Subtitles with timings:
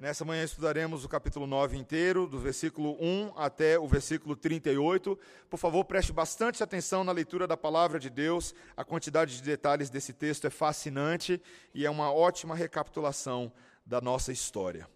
[0.00, 5.18] Nessa manhã estudaremos o capítulo 9 inteiro, do versículo 1 até o versículo 38.
[5.50, 8.54] Por favor, preste bastante atenção na leitura da palavra de Deus.
[8.74, 11.38] A quantidade de detalhes desse texto é fascinante
[11.74, 13.52] e é uma ótima recapitulação
[13.84, 14.88] da nossa história.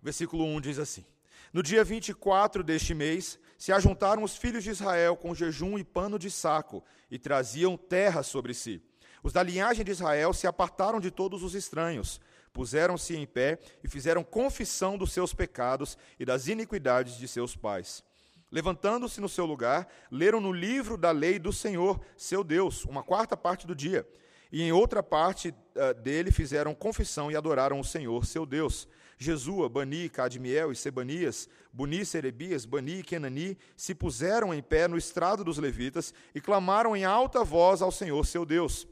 [0.00, 1.04] Versículo 1 diz assim:
[1.52, 6.16] No dia 24 deste mês, se ajuntaram os filhos de Israel com jejum e pano
[6.16, 8.80] de saco, e traziam terra sobre si.
[9.20, 12.20] Os da linhagem de Israel se apartaram de todos os estranhos
[12.56, 18.02] puseram-se em pé e fizeram confissão dos seus pecados e das iniquidades de seus pais.
[18.50, 23.36] Levantando-se no seu lugar, leram no livro da lei do Senhor, seu Deus, uma quarta
[23.36, 24.08] parte do dia.
[24.50, 28.88] E em outra parte uh, dele fizeram confissão e adoraram o Senhor, seu Deus.
[29.18, 34.96] Jesua, Bani, Cadmiel e Sebanias, Buni, Serebias, Bani e Kenani se puseram em pé no
[34.96, 38.86] estrado dos levitas e clamaram em alta voz ao Senhor, seu Deus.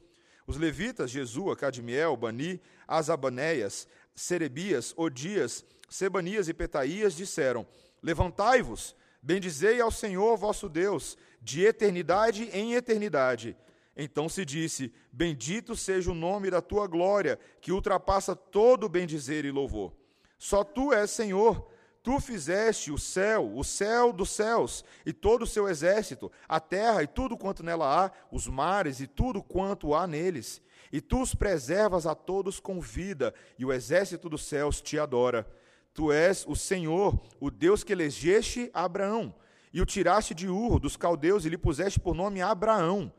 [0.46, 7.66] Os levitas, Jesua, Cadmiel, Bani, Azabanéias, Serebias, Odias, Sebanias e Petaías disseram:
[8.02, 13.56] Levantai-vos, bendizei ao Senhor vosso Deus, de eternidade em eternidade.
[13.96, 19.50] Então se disse: Bendito seja o nome da tua glória, que ultrapassa todo bendizer e
[19.50, 19.92] louvor.
[20.38, 21.70] Só tu és Senhor,
[22.04, 27.02] Tu fizeste o céu, o céu dos céus, e todo o seu exército, a terra
[27.02, 30.60] e tudo quanto nela há, os mares e tudo quanto há neles.
[30.92, 35.50] E tu os preservas a todos com vida, e o exército dos céus te adora.
[35.94, 39.34] Tu és o Senhor, o Deus que elegeste Abraão,
[39.72, 43.10] e o tiraste de Ur, dos caldeus, e lhe puseste por nome Abraão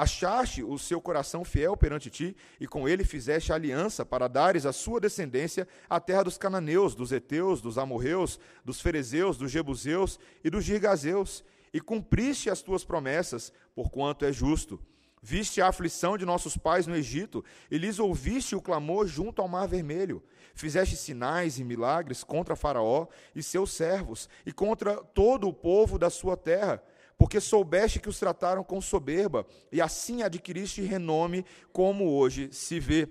[0.00, 4.72] Achaste o seu coração fiel perante ti, e com ele fizeste aliança para dares à
[4.72, 10.48] sua descendência a terra dos cananeus, dos heteus, dos amorreus, dos ferezeus, dos jebuseus e
[10.48, 14.80] dos girgazeus, e cumpriste as tuas promessas, porquanto é justo.
[15.20, 19.48] Viste a aflição de nossos pais no Egito, e lhes ouviste o clamor junto ao
[19.48, 20.22] mar vermelho.
[20.54, 26.08] Fizeste sinais e milagres contra Faraó e seus servos, e contra todo o povo da
[26.08, 26.82] sua terra
[27.20, 33.06] porque soubeste que os trataram com soberba, e assim adquiriste renome, como hoje se vê.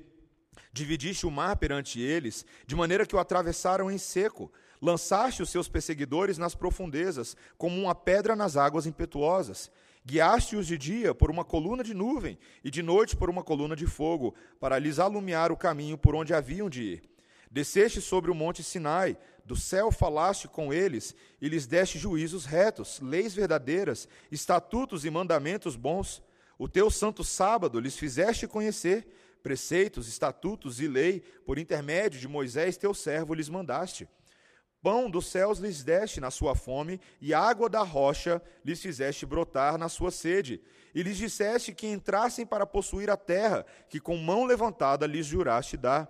[0.73, 4.51] Dividiste o mar perante eles, de maneira que o atravessaram em seco.
[4.81, 9.69] Lançaste os seus perseguidores nas profundezas, como uma pedra nas águas impetuosas.
[10.03, 13.85] Guiaste-os de dia por uma coluna de nuvem, e de noite por uma coluna de
[13.85, 17.03] fogo, para lhes alumiar o caminho por onde haviam de ir.
[17.51, 19.15] Desceste sobre o monte Sinai,
[19.49, 25.75] do céu falaste com eles e lhes deste juízos retos, leis verdadeiras, estatutos e mandamentos
[25.75, 26.21] bons.
[26.55, 29.07] O teu santo sábado lhes fizeste conhecer,
[29.41, 34.07] preceitos, estatutos e lei, por intermédio de Moisés teu servo lhes mandaste.
[34.83, 39.79] Pão dos céus lhes deste na sua fome, e água da rocha lhes fizeste brotar
[39.79, 40.61] na sua sede.
[40.93, 45.75] E lhes disseste que entrassem para possuir a terra, que com mão levantada lhes juraste
[45.75, 46.07] dar.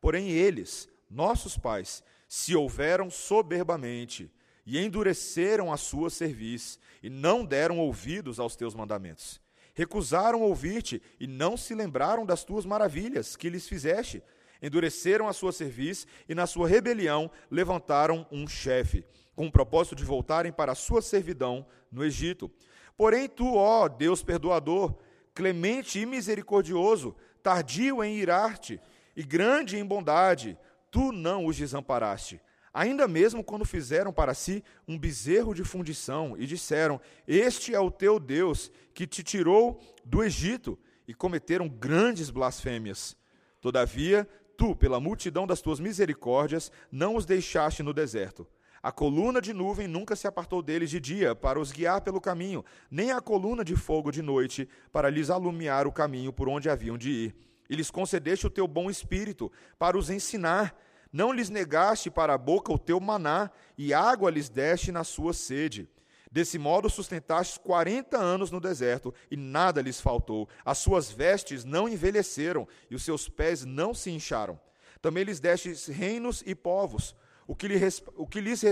[0.00, 4.30] Porém eles, nossos pais, se houveram soberbamente
[4.66, 9.40] e endureceram a sua cerviz e não deram ouvidos aos teus mandamentos.
[9.72, 14.22] Recusaram ouvir-te e não se lembraram das tuas maravilhas que lhes fizeste.
[14.60, 20.04] Endureceram a sua cerviz e na sua rebelião levantaram um chefe, com o propósito de
[20.04, 22.50] voltarem para a sua servidão no Egito.
[22.96, 24.98] Porém tu, ó Deus perdoador,
[25.32, 28.80] clemente e misericordioso, tardio em irar-te
[29.16, 30.58] e grande em bondade,
[30.90, 32.40] tu não os desamparaste.
[32.72, 37.90] Ainda mesmo quando fizeram para si um bezerro de fundição e disseram: Este é o
[37.90, 43.16] teu Deus que te tirou do Egito, e cometeram grandes blasfêmias.
[43.60, 48.46] Todavia, tu, pela multidão das tuas misericórdias, não os deixaste no deserto.
[48.82, 52.64] A coluna de nuvem nunca se apartou deles de dia para os guiar pelo caminho,
[52.90, 56.96] nem a coluna de fogo de noite para lhes alumiar o caminho por onde haviam
[56.96, 60.76] de ir e lhes concedeste o teu bom espírito para os ensinar.
[61.12, 65.32] Não lhes negaste para a boca o teu maná, e água lhes deste na sua
[65.32, 65.88] sede.
[66.30, 70.46] Desse modo sustentaste quarenta anos no deserto, e nada lhes faltou.
[70.64, 74.60] As suas vestes não envelheceram, e os seus pés não se incharam.
[75.00, 77.16] Também lhes deste reinos e povos,
[77.46, 78.62] o que, lhes, o que lhes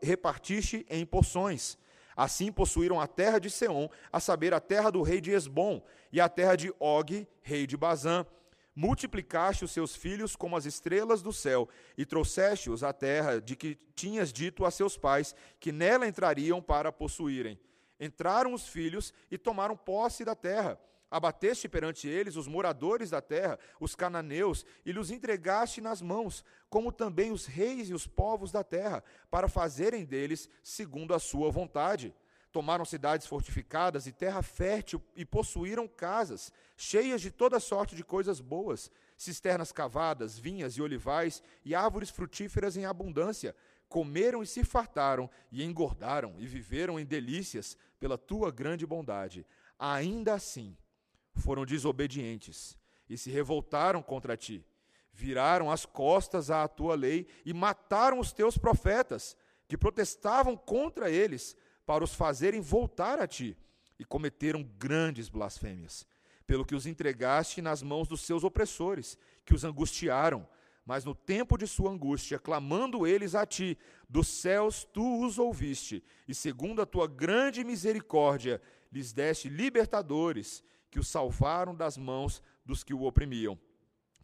[0.00, 1.76] repartiste em porções.
[2.16, 5.82] Assim possuíram a terra de Seom, a saber, a terra do rei de Esbom,
[6.12, 8.24] e a terra de Og, rei de Bazã
[8.80, 11.68] multiplicaste os seus filhos como as estrelas do céu,
[11.98, 16.90] e trouxeste-os à terra de que tinhas dito a seus pais que nela entrariam para
[16.90, 17.60] possuírem.
[18.00, 20.80] Entraram os filhos e tomaram posse da terra.
[21.10, 26.90] Abateste perante eles os moradores da terra, os cananeus, e lhes entregaste nas mãos, como
[26.90, 32.14] também os reis e os povos da terra, para fazerem deles segundo a sua vontade.
[32.52, 38.40] Tomaram cidades fortificadas e terra fértil e possuíram casas, cheias de toda sorte de coisas
[38.40, 43.54] boas, cisternas cavadas, vinhas e olivais e árvores frutíferas em abundância.
[43.88, 49.46] Comeram e se fartaram, e engordaram, e viveram em delícias pela tua grande bondade.
[49.78, 50.76] Ainda assim,
[51.34, 52.76] foram desobedientes
[53.08, 54.64] e se revoltaram contra ti.
[55.12, 59.36] Viraram as costas à tua lei e mataram os teus profetas,
[59.68, 61.56] que protestavam contra eles
[61.86, 63.56] para os fazerem voltar a ti,
[63.98, 66.06] e cometeram grandes blasfêmias,
[66.46, 70.48] pelo que os entregaste nas mãos dos seus opressores, que os angustiaram.
[70.86, 73.76] Mas no tempo de sua angústia, clamando eles a ti,
[74.08, 78.60] dos céus tu os ouviste, e segundo a tua grande misericórdia,
[78.90, 83.58] lhes deste libertadores, que os salvaram das mãos dos que o oprimiam.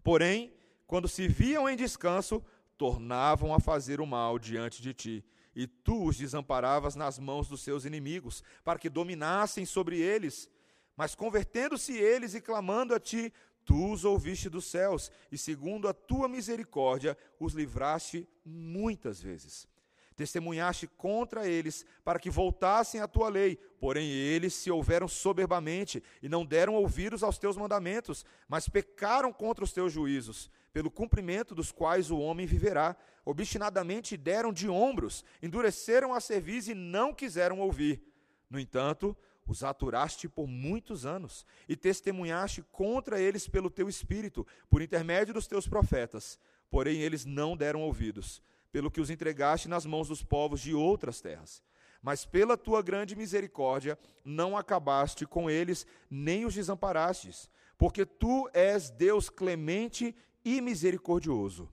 [0.02, 0.52] Porém,
[0.86, 2.42] quando se viam em descanso,
[2.78, 5.24] tornavam a fazer o mal diante de ti
[5.56, 10.50] e tu os desamparavas nas mãos dos seus inimigos, para que dominassem sobre eles.
[10.94, 13.32] Mas convertendo-se eles e clamando a ti,
[13.64, 19.66] tu os ouviste dos céus, e segundo a tua misericórdia os livraste muitas vezes.
[20.14, 26.28] Testemunhaste contra eles para que voltassem à tua lei, porém eles se houveram soberbamente e
[26.28, 31.72] não deram ouvidos aos teus mandamentos, mas pecaram contra os teus juízos, pelo cumprimento dos
[31.72, 32.94] quais o homem viverá
[33.24, 38.02] obstinadamente deram de ombros, endureceram a cerviz e não quiseram ouvir.
[38.50, 44.82] No entanto, os aturaste por muitos anos e testemunhaste contra eles pelo teu espírito, por
[44.82, 46.38] intermédio dos teus profetas.
[46.68, 51.22] Porém, eles não deram ouvidos, pelo que os entregaste nas mãos dos povos de outras
[51.22, 51.62] terras.
[52.02, 58.90] Mas pela tua grande misericórdia não acabaste com eles, nem os desamparastes, porque tu és
[58.90, 60.14] Deus clemente
[60.46, 61.68] e misericordioso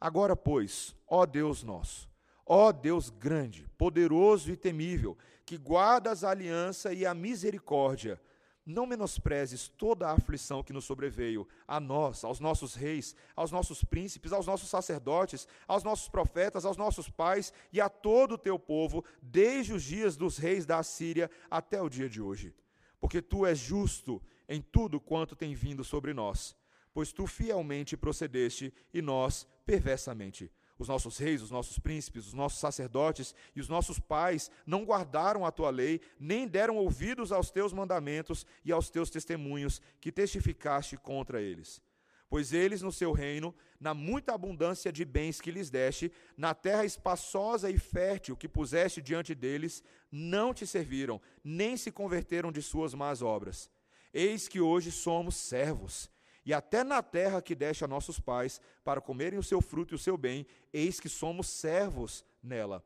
[0.00, 2.08] Agora, pois, ó Deus nosso,
[2.46, 8.20] ó Deus grande, poderoso e temível, que guardas a aliança e a misericórdia,
[8.64, 13.82] não menosprezes toda a aflição que nos sobreveio, a nós, aos nossos reis, aos nossos
[13.82, 18.58] príncipes, aos nossos sacerdotes, aos nossos profetas, aos nossos pais e a todo o teu
[18.58, 22.54] povo, desde os dias dos reis da Assíria até o dia de hoje.
[23.00, 26.54] Porque tu és justo em tudo quanto tem vindo sobre nós,
[26.98, 30.50] pois tu fielmente procedeste e nós perversamente.
[30.76, 35.46] Os nossos reis, os nossos príncipes, os nossos sacerdotes e os nossos pais não guardaram
[35.46, 40.96] a tua lei, nem deram ouvidos aos teus mandamentos e aos teus testemunhos que testificaste
[40.96, 41.80] contra eles.
[42.28, 46.84] Pois eles, no seu reino, na muita abundância de bens que lhes deste, na terra
[46.84, 52.92] espaçosa e fértil que puseste diante deles, não te serviram, nem se converteram de suas
[52.92, 53.70] más obras.
[54.12, 56.10] Eis que hoje somos servos
[56.48, 59.96] e até na terra que deste a nossos pais, para comerem o seu fruto e
[59.96, 62.82] o seu bem, eis que somos servos nela.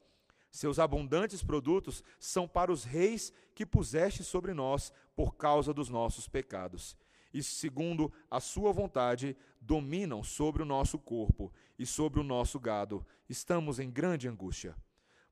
[0.51, 6.27] Seus abundantes produtos são para os reis que puseste sobre nós por causa dos nossos
[6.27, 6.97] pecados.
[7.33, 13.07] E segundo a sua vontade, dominam sobre o nosso corpo e sobre o nosso gado.
[13.29, 14.75] Estamos em grande angústia.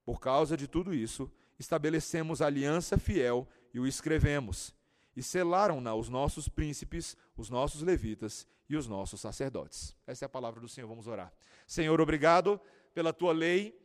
[0.05, 1.29] Por causa de tudo isso,
[1.59, 4.73] estabelecemos aliança fiel e o escrevemos
[5.17, 9.97] e selaram-na os nossos príncipes, os nossos levitas e os nossos sacerdotes.
[10.07, 11.33] Essa é a palavra do Senhor, vamos orar.
[11.67, 12.61] Senhor, obrigado
[12.95, 13.79] pela tua lei,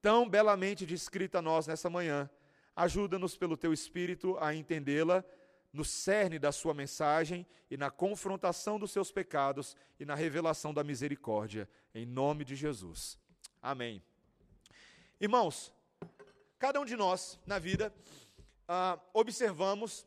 [0.00, 2.28] tão belamente descrita a nós nessa manhã.
[2.76, 5.24] Ajuda-nos pelo teu espírito a entendê-la
[5.72, 10.82] no cerne da sua mensagem e na confrontação dos seus pecados e na revelação da
[10.82, 13.18] misericórdia, em nome de Jesus.
[13.60, 14.02] Amém.
[15.20, 15.72] Irmãos,
[16.58, 17.92] cada um de nós na vida
[18.66, 20.06] ah, observamos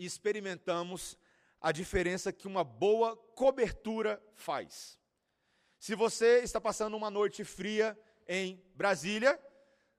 [0.00, 1.18] e experimentamos
[1.60, 4.98] a diferença que uma boa cobertura faz.
[5.78, 9.38] Se você está passando uma noite fria em Brasília,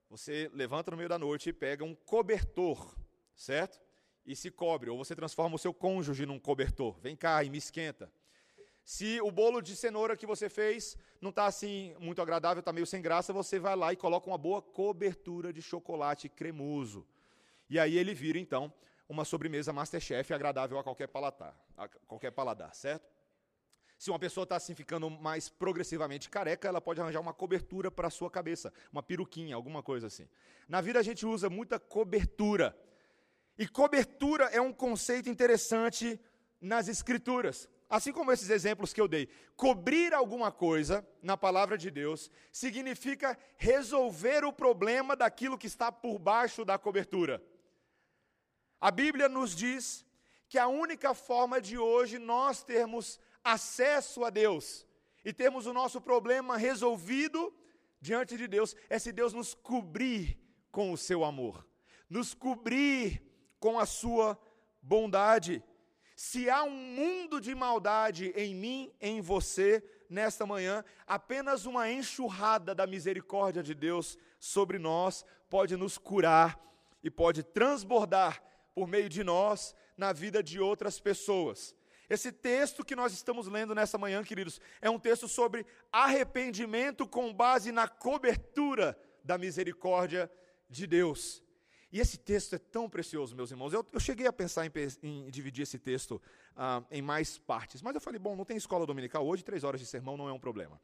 [0.10, 2.98] você levanta no meio da noite e pega um cobertor,
[3.36, 3.80] certo?
[4.26, 7.00] E se cobre, ou você transforma o seu cônjuge num cobertor.
[7.00, 8.12] Vem cá e me esquenta.
[8.84, 12.88] Se o bolo de cenoura que você fez não está assim muito agradável, está meio
[12.88, 17.08] sem graça, você vai lá e coloca uma boa cobertura de chocolate cremoso.
[17.70, 18.74] E aí ele vira então
[19.12, 23.06] uma sobremesa Masterchef agradável a qualquer paladar, a qualquer paladar, certo?
[23.98, 28.08] Se uma pessoa está assim ficando mais progressivamente careca, ela pode arranjar uma cobertura para
[28.08, 30.30] a sua cabeça, uma peruquinha, alguma coisa assim.
[30.68, 32.76] Na vida a gente usa muita cobertura.
[33.60, 36.18] E cobertura é um conceito interessante
[36.60, 37.70] nas escrituras.
[37.90, 39.28] Assim como esses exemplos que eu dei.
[39.58, 46.18] Cobrir alguma coisa na palavra de Deus significa resolver o problema daquilo que está por
[46.18, 47.44] baixo da cobertura.
[48.82, 50.04] A Bíblia nos diz
[50.50, 54.88] que a única forma de hoje nós termos acesso a Deus
[55.24, 57.54] e termos o nosso problema resolvido
[58.00, 60.38] diante de Deus é se Deus nos cobrir
[60.72, 61.68] com o seu amor.
[62.10, 63.24] nos cobrir
[63.58, 64.38] com a sua
[64.82, 65.64] bondade.
[66.14, 72.76] Se há um mundo de maldade em mim, em você, nesta manhã, apenas uma enxurrada
[72.76, 76.60] da misericórdia de Deus sobre nós pode nos curar
[77.02, 81.76] e pode transbordar por meio de nós na vida de outras pessoas.
[82.10, 87.34] Esse texto que nós estamos lendo nessa manhã, queridos, é um texto sobre arrependimento com
[87.34, 90.30] base na cobertura da misericórdia
[90.70, 91.42] de Deus.
[91.92, 93.74] E esse texto é tão precioso, meus irmãos.
[93.74, 94.72] Eu, eu cheguei a pensar em,
[95.04, 96.22] em dividir esse texto
[96.56, 99.80] ah, em mais partes, mas eu falei, bom, não tem escola dominical hoje, três horas
[99.80, 100.82] de sermão não é um problema.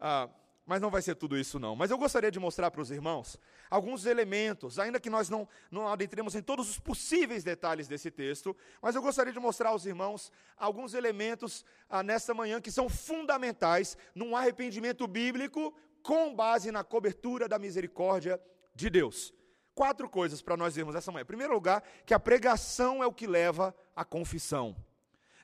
[0.00, 0.28] Ah,
[0.66, 1.76] mas não vai ser tudo isso não.
[1.76, 3.38] Mas eu gostaria de mostrar para os irmãos
[3.70, 8.54] alguns elementos, ainda que nós não, não adentremos em todos os possíveis detalhes desse texto,
[8.82, 13.96] mas eu gostaria de mostrar aos irmãos alguns elementos ah, nesta manhã que são fundamentais
[14.14, 18.40] num arrependimento bíblico com base na cobertura da misericórdia
[18.74, 19.32] de Deus
[19.76, 21.22] quatro coisas para nós vermos essa manhã.
[21.22, 24.74] Em primeiro lugar, que a pregação é o que leva à confissão.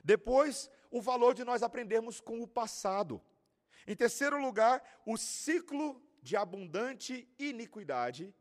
[0.03, 3.21] Depois, o valor de nós aprendermos com o passado.
[3.87, 8.33] Em terceiro lugar, o ciclo de abundante iniquidade.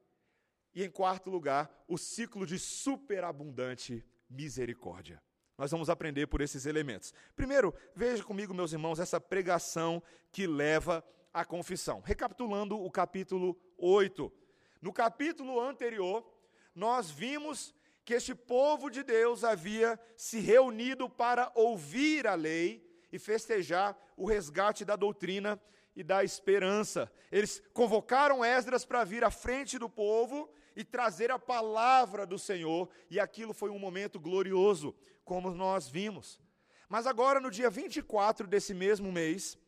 [0.74, 5.22] E em quarto lugar, o ciclo de superabundante misericórdia.
[5.58, 7.12] Nós vamos aprender por esses elementos.
[7.36, 12.00] Primeiro, veja comigo, meus irmãos, essa pregação que leva à confissão.
[12.00, 14.32] Recapitulando o capítulo 8.
[14.80, 16.26] No capítulo anterior,
[16.74, 23.18] nós vimos que este povo de Deus havia se reunido para ouvir a lei e
[23.18, 25.60] festejar o resgate da doutrina
[25.94, 27.12] e da esperança.
[27.30, 32.88] Eles convocaram Esdras para vir à frente do povo e trazer a palavra do Senhor,
[33.10, 36.40] e aquilo foi um momento glorioso, como nós vimos.
[36.88, 39.58] Mas agora, no dia 24 desse mesmo mês,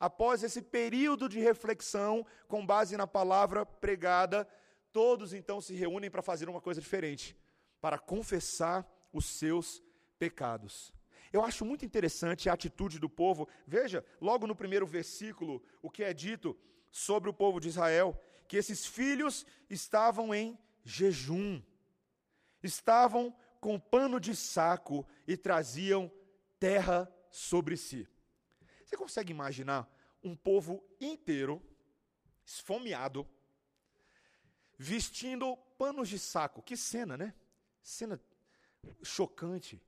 [0.00, 4.48] após esse período de reflexão com base na palavra pregada,
[4.94, 7.36] Todos então se reúnem para fazer uma coisa diferente,
[7.80, 9.82] para confessar os seus
[10.20, 10.93] pecados.
[11.34, 13.48] Eu acho muito interessante a atitude do povo.
[13.66, 16.56] Veja, logo no primeiro versículo, o que é dito
[16.92, 21.60] sobre o povo de Israel: que esses filhos estavam em jejum,
[22.62, 26.08] estavam com pano de saco e traziam
[26.60, 28.06] terra sobre si.
[28.84, 31.60] Você consegue imaginar um povo inteiro,
[32.46, 33.28] esfomeado,
[34.78, 36.62] vestindo panos de saco.
[36.62, 37.34] Que cena, né?
[37.82, 38.20] Cena
[39.02, 39.82] chocante.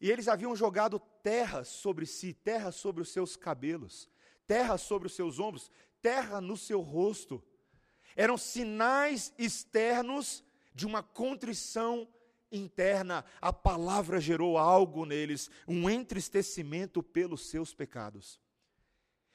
[0.00, 4.08] E eles haviam jogado terra sobre si, terra sobre os seus cabelos,
[4.46, 7.42] terra sobre os seus ombros, terra no seu rosto.
[8.14, 12.08] Eram sinais externos de uma contrição
[12.50, 13.24] interna.
[13.40, 18.40] A palavra gerou algo neles, um entristecimento pelos seus pecados.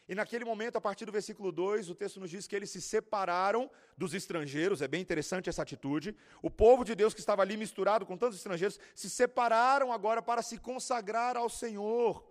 [0.08, 2.82] E naquele momento, a partir do versículo 2, o texto nos diz que eles se
[2.82, 6.16] separaram dos estrangeiros, é bem interessante essa atitude.
[6.42, 10.42] O povo de Deus que estava ali misturado com tantos estrangeiros se separaram agora para
[10.42, 12.30] se consagrar ao Senhor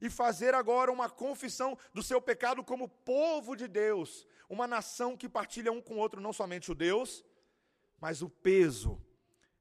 [0.00, 5.28] e fazer agora uma confissão do seu pecado como povo de Deus, uma nação que
[5.28, 7.22] partilha um com o outro, não somente o Deus,
[8.00, 9.00] mas o peso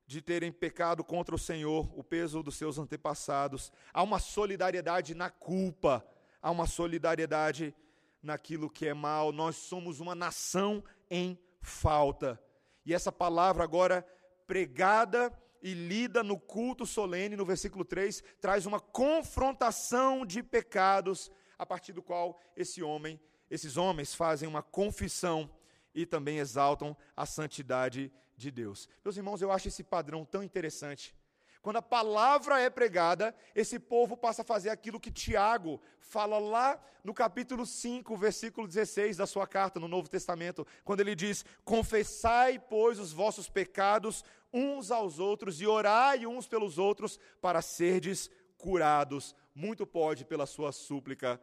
[0.05, 3.71] de terem pecado contra o Senhor, o peso dos seus antepassados.
[3.93, 6.05] Há uma solidariedade na culpa
[6.43, 7.73] há uma solidariedade
[8.21, 9.31] naquilo que é mal.
[9.31, 12.39] Nós somos uma nação em falta.
[12.85, 14.05] E essa palavra agora
[14.45, 15.31] pregada
[15.61, 21.93] e lida no culto solene, no versículo 3, traz uma confrontação de pecados, a partir
[21.93, 23.17] do qual esse homem,
[23.49, 25.49] esses homens fazem uma confissão
[25.95, 28.89] e também exaltam a santidade de Deus.
[29.05, 31.15] Meus irmãos, eu acho esse padrão tão interessante.
[31.63, 36.77] Quando a palavra é pregada, esse povo passa a fazer aquilo que Tiago fala lá
[37.05, 42.59] no capítulo 5, versículo 16 da sua carta no Novo Testamento, quando ele diz: Confessai,
[42.59, 49.33] pois, os vossos pecados uns aos outros e orai uns pelos outros para serdes curados.
[49.55, 51.39] Muito pode, pela sua súplica,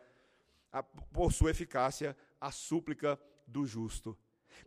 [1.14, 4.14] por sua eficácia, a súplica do justo.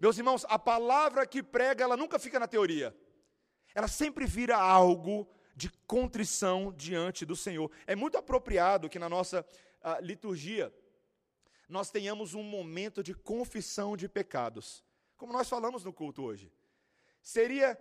[0.01, 2.97] Meus irmãos, a palavra que prega, ela nunca fica na teoria.
[3.75, 7.71] Ela sempre vira algo de contrição diante do Senhor.
[7.85, 9.45] É muito apropriado que na nossa
[9.81, 10.73] uh, liturgia
[11.69, 14.83] nós tenhamos um momento de confissão de pecados,
[15.17, 16.51] como nós falamos no culto hoje.
[17.21, 17.79] Seria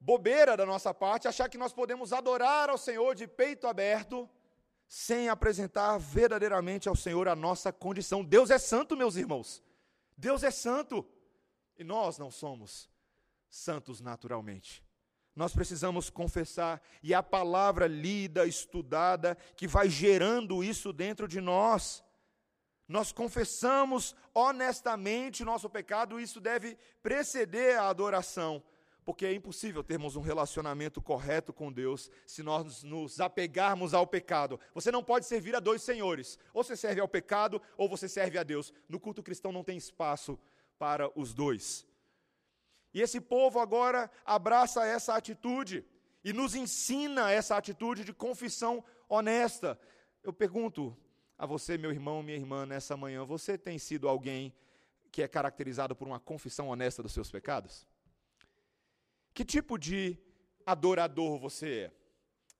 [0.00, 4.28] bobeira da nossa parte achar que nós podemos adorar ao Senhor de peito aberto
[4.88, 8.24] sem apresentar verdadeiramente ao Senhor a nossa condição.
[8.24, 9.62] Deus é santo, meus irmãos.
[10.16, 11.06] Deus é santo.
[11.76, 12.88] E nós não somos
[13.48, 14.82] santos naturalmente.
[15.38, 22.02] Nós precisamos confessar, e a palavra lida, estudada, que vai gerando isso dentro de nós.
[22.88, 28.60] Nós confessamos honestamente nosso pecado, e isso deve preceder a adoração,
[29.04, 34.58] porque é impossível termos um relacionamento correto com Deus se nós nos apegarmos ao pecado.
[34.74, 36.36] Você não pode servir a dois senhores.
[36.52, 38.72] Ou você serve ao pecado, ou você serve a Deus.
[38.88, 40.36] No culto cristão não tem espaço
[40.80, 41.86] para os dois.
[42.92, 45.84] E esse povo agora abraça essa atitude
[46.24, 49.78] e nos ensina essa atitude de confissão honesta.
[50.22, 50.96] Eu pergunto
[51.38, 54.52] a você, meu irmão, minha irmã, nessa manhã, você tem sido alguém
[55.10, 57.86] que é caracterizado por uma confissão honesta dos seus pecados?
[59.32, 60.18] Que tipo de
[60.66, 61.92] adorador você é?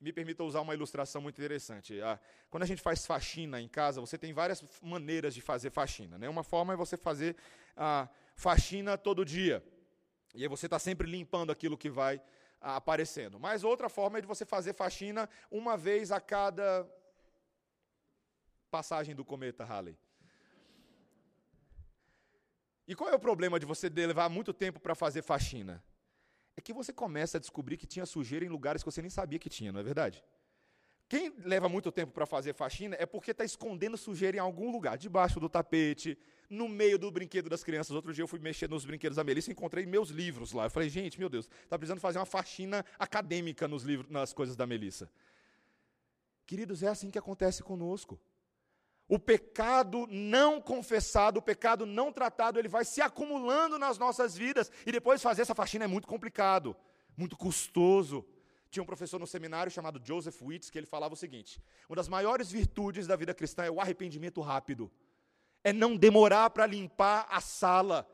[0.01, 2.01] Me permita usar uma ilustração muito interessante.
[2.01, 6.17] Ah, quando a gente faz faxina em casa, você tem várias maneiras de fazer faxina.
[6.17, 6.29] Né?
[6.29, 7.35] Uma forma é você fazer
[7.77, 9.63] a faxina todo dia.
[10.39, 12.23] E aí você está sempre limpando aquilo que vai
[12.61, 13.41] ah, aparecendo.
[13.41, 16.89] Mas outra forma é de você fazer faxina uma vez a cada
[18.71, 19.99] passagem do cometa Halley.
[22.87, 25.83] E qual é o problema de você levar muito tempo para fazer faxina?
[26.59, 29.39] é que você começa a descobrir que tinha sujeira em lugares que você nem sabia
[29.39, 30.25] que tinha, não é verdade?
[31.09, 34.99] Quem leva muito tempo para fazer faxina é porque está escondendo sujeira em algum lugar,
[34.99, 36.19] debaixo do tapete,
[36.49, 37.95] no meio do brinquedo das crianças.
[37.95, 40.65] Outro dia eu fui mexer nos brinquedos da Melissa e encontrei meus livros lá.
[40.65, 44.57] Eu falei, gente, meu Deus, está precisando fazer uma faxina acadêmica nos livros, nas coisas
[44.57, 45.11] da Melissa.
[46.47, 48.19] Queridos, é assim que acontece conosco.
[49.09, 54.71] O pecado não confessado, o pecado não tratado, ele vai se acumulando nas nossas vidas
[54.85, 56.77] e depois fazer essa faxina é muito complicado,
[57.17, 58.27] muito custoso.
[58.71, 62.07] Tinha um professor no seminário chamado Joseph Witz que ele falava o seguinte: uma das
[62.07, 64.91] maiores virtudes da vida cristã é o arrependimento rápido,
[65.69, 68.09] é não demorar para limpar a sala.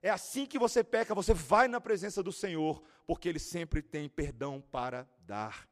[0.00, 4.08] É assim que você peca, você vai na presença do Senhor, porque Ele sempre tem
[4.08, 5.68] perdão para dar.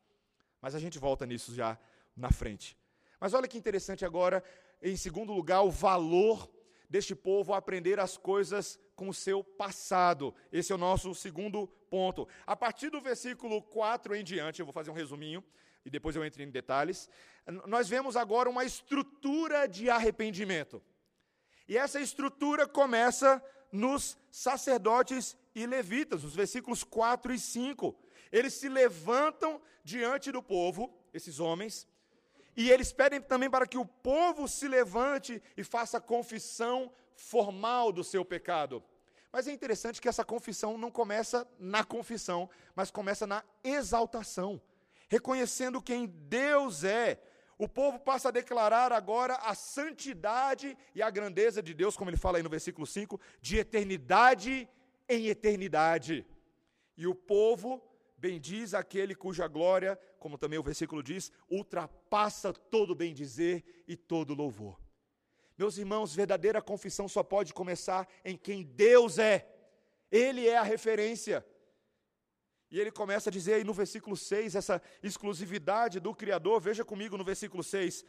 [0.61, 1.78] Mas a gente volta nisso já
[2.14, 2.76] na frente.
[3.18, 4.44] Mas olha que interessante agora,
[4.82, 6.50] em segundo lugar, o valor
[6.88, 10.34] deste povo aprender as coisas com o seu passado.
[10.52, 12.28] Esse é o nosso segundo ponto.
[12.47, 15.43] A partir do versículo 4 em diante, eu vou fazer um resuminho
[15.84, 17.08] e depois eu entro em detalhes.
[17.67, 20.82] Nós vemos agora uma estrutura de arrependimento.
[21.69, 27.95] E essa estrutura começa nos sacerdotes e levitas, nos versículos 4 e 5.
[28.31, 31.87] Eles se levantam diante do povo, esses homens,
[32.57, 38.02] e eles pedem também para que o povo se levante e faça confissão formal do
[38.02, 38.83] seu pecado.
[39.31, 44.61] Mas é interessante que essa confissão não começa na confissão, mas começa na exaltação,
[45.09, 47.21] reconhecendo quem Deus é.
[47.58, 52.16] O povo passa a declarar agora a santidade e a grandeza de Deus, como ele
[52.16, 54.69] fala aí no versículo 5, de eternidade
[55.08, 56.26] em eternidade.
[56.97, 57.82] E o povo
[58.19, 64.78] bendiz aquele cuja glória, como também o versículo diz, ultrapassa todo bem-dizer e todo louvor.
[65.56, 69.49] Meus irmãos, verdadeira confissão só pode começar em quem Deus é.
[70.10, 71.45] Ele é a referência.
[72.71, 76.61] E ele começa a dizer aí no versículo 6, essa exclusividade do Criador.
[76.61, 78.05] Veja comigo no versículo 6.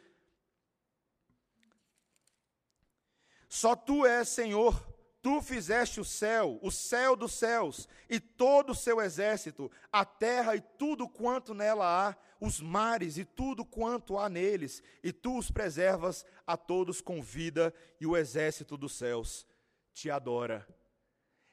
[3.48, 4.74] Só tu és Senhor,
[5.20, 10.54] Tu fizeste o céu, o céu dos céus, e todo o seu exército, a terra
[10.54, 15.50] e tudo quanto nela há, os mares e tudo quanto há neles, e tu os
[15.50, 19.44] preservas a todos com vida, e o exército dos céus
[19.92, 20.66] te adora.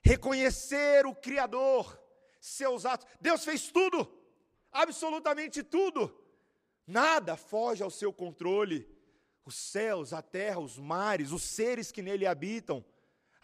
[0.04, 2.00] Reconhecer o Criador,
[2.46, 3.08] seus atos.
[3.20, 4.08] Deus fez tudo,
[4.72, 6.16] absolutamente tudo.
[6.86, 8.88] Nada foge ao seu controle.
[9.44, 12.84] Os céus, a terra, os mares, os seres que nele habitam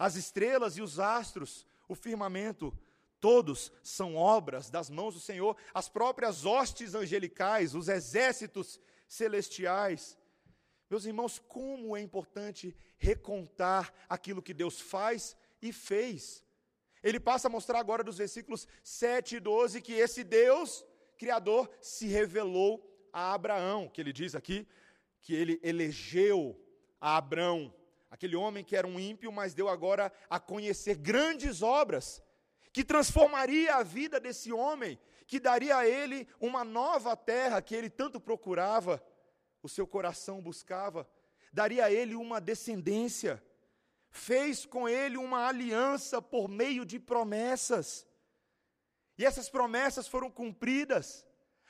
[0.01, 2.75] as estrelas e os astros, o firmamento,
[3.19, 10.17] todos são obras das mãos do Senhor, as próprias hostes angelicais, os exércitos celestiais.
[10.89, 16.43] Meus irmãos, como é importante recontar aquilo que Deus faz e fez.
[17.03, 20.85] Ele passa a mostrar agora dos versículos 7 e 12 que esse Deus,
[21.17, 24.67] Criador, se revelou a Abraão, que ele diz aqui,
[25.21, 26.59] que ele elegeu
[26.99, 27.73] a Abraão
[28.11, 32.21] Aquele homem que era um ímpio, mas deu agora a conhecer grandes obras,
[32.73, 37.89] que transformaria a vida desse homem, que daria a ele uma nova terra que ele
[37.89, 39.01] tanto procurava,
[39.63, 41.09] o seu coração buscava,
[41.53, 43.41] daria a ele uma descendência,
[44.12, 48.06] fez com ele uma aliança por meio de promessas,
[49.17, 51.26] e essas promessas foram cumpridas.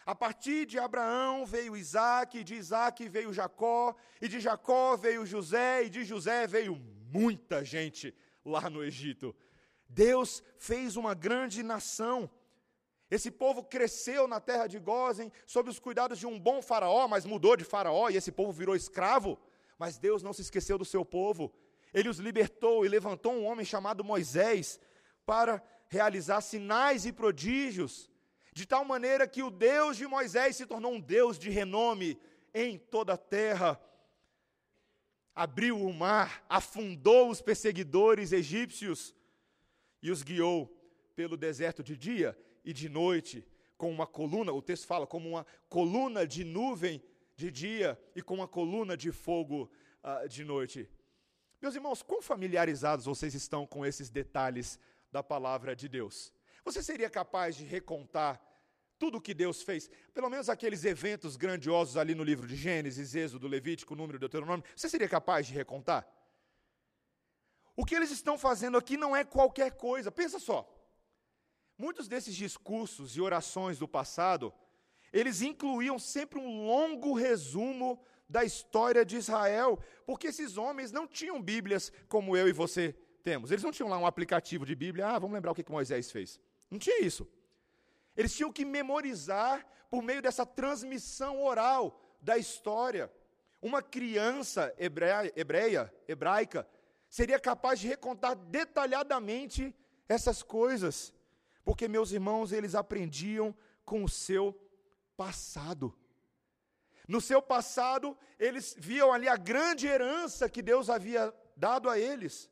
[0.05, 5.83] A partir de Abraão veio Isaac, de Isaac veio Jacó, e de Jacó veio José,
[5.83, 6.75] e de José veio
[7.11, 9.35] muita gente lá no Egito.
[9.87, 12.29] Deus fez uma grande nação.
[13.11, 17.25] Esse povo cresceu na terra de Gozen sob os cuidados de um bom faraó, mas
[17.25, 19.37] mudou de faraó e esse povo virou escravo.
[19.77, 21.53] Mas Deus não se esqueceu do seu povo.
[21.93, 24.79] Ele os libertou e levantou um homem chamado Moisés
[25.25, 28.09] para realizar sinais e prodígios,
[28.53, 32.19] de tal maneira que o Deus de Moisés se tornou um Deus de renome
[32.53, 33.79] em toda a terra.
[35.35, 39.15] Abriu o mar, afundou os perseguidores egípcios
[40.01, 40.73] e os guiou
[41.15, 43.45] pelo deserto de dia e de noite,
[43.77, 47.01] com uma coluna, o texto fala, como uma coluna de nuvem
[47.35, 49.69] de dia e com uma coluna de fogo
[50.03, 50.87] uh, de noite.
[51.61, 54.79] Meus irmãos, quão familiarizados vocês estão com esses detalhes
[55.11, 56.33] da palavra de Deus?
[56.65, 58.41] Você seria capaz de recontar
[58.97, 63.13] tudo o que Deus fez, pelo menos aqueles eventos grandiosos ali no livro de Gênesis,
[63.13, 66.07] Êxodo, Levítico, Número, Deuteronômio, você seria capaz de recontar?
[67.75, 70.67] O que eles estão fazendo aqui não é qualquer coisa, pensa só.
[71.77, 74.53] Muitos desses discursos e orações do passado,
[75.13, 81.41] eles incluíam sempre um longo resumo da história de Israel, porque esses homens não tinham
[81.41, 83.51] Bíblias como eu e você temos.
[83.51, 86.39] Eles não tinham lá um aplicativo de Bíblia, ah, vamos lembrar o que Moisés fez.
[86.69, 87.27] Não tinha isso.
[88.15, 93.11] Eles tinham que memorizar por meio dessa transmissão oral da história.
[93.61, 96.65] Uma criança hebreia, hebreia hebraica,
[97.09, 99.75] seria capaz de recontar detalhadamente
[100.07, 101.13] essas coisas,
[101.65, 104.57] porque meus irmãos, eles aprendiam com o seu
[105.17, 105.93] passado.
[107.11, 112.49] No seu passado, eles viam ali a grande herança que Deus havia dado a eles.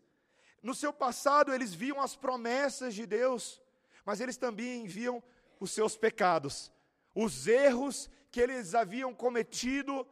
[0.61, 3.61] No seu passado, eles viam as promessas de Deus,
[4.03, 5.23] mas eles também viam
[5.61, 6.73] os seus pecados,
[7.15, 10.05] os erros que eles haviam cometido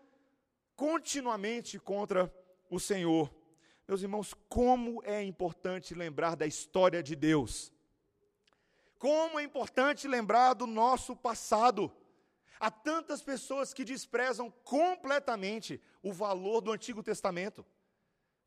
[0.78, 2.34] continuamente contra
[2.70, 3.30] o Senhor.
[3.86, 7.74] Meus irmãos, como é importante lembrar da história de Deus.
[8.98, 11.92] Como é importante lembrar do nosso passado.
[12.60, 17.66] Há tantas pessoas que desprezam completamente o valor do Antigo Testamento.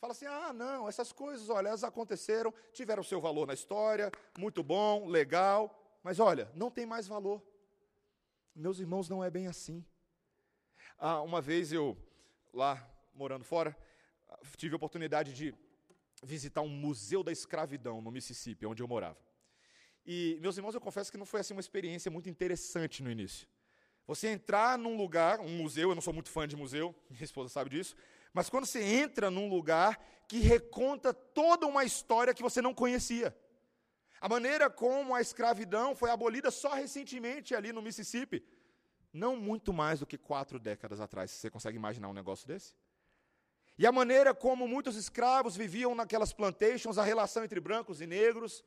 [0.01, 4.63] Fala assim: ah, não, essas coisas, olha, elas aconteceram, tiveram seu valor na história, muito
[4.63, 7.43] bom, legal, mas olha, não tem mais valor.
[8.55, 9.85] Meus irmãos, não é bem assim.
[10.99, 11.97] Ah, uma vez eu,
[12.53, 13.77] lá morando fora,
[14.57, 15.55] tive a oportunidade de
[16.23, 19.19] visitar um museu da escravidão no Mississippi, onde eu morava.
[20.05, 23.47] E, meus irmãos, eu confesso que não foi assim uma experiência muito interessante no início.
[24.11, 27.49] Você entrar num lugar, um museu, eu não sou muito fã de museu, minha esposa
[27.49, 27.95] sabe disso,
[28.33, 33.33] mas quando você entra num lugar que reconta toda uma história que você não conhecia.
[34.21, 38.45] A maneira como a escravidão foi abolida só recentemente ali no Mississippi,
[39.13, 41.31] não muito mais do que quatro décadas atrás.
[41.31, 42.75] Você consegue imaginar um negócio desse?
[43.79, 48.65] E a maneira como muitos escravos viviam naquelas plantations, a relação entre brancos e negros,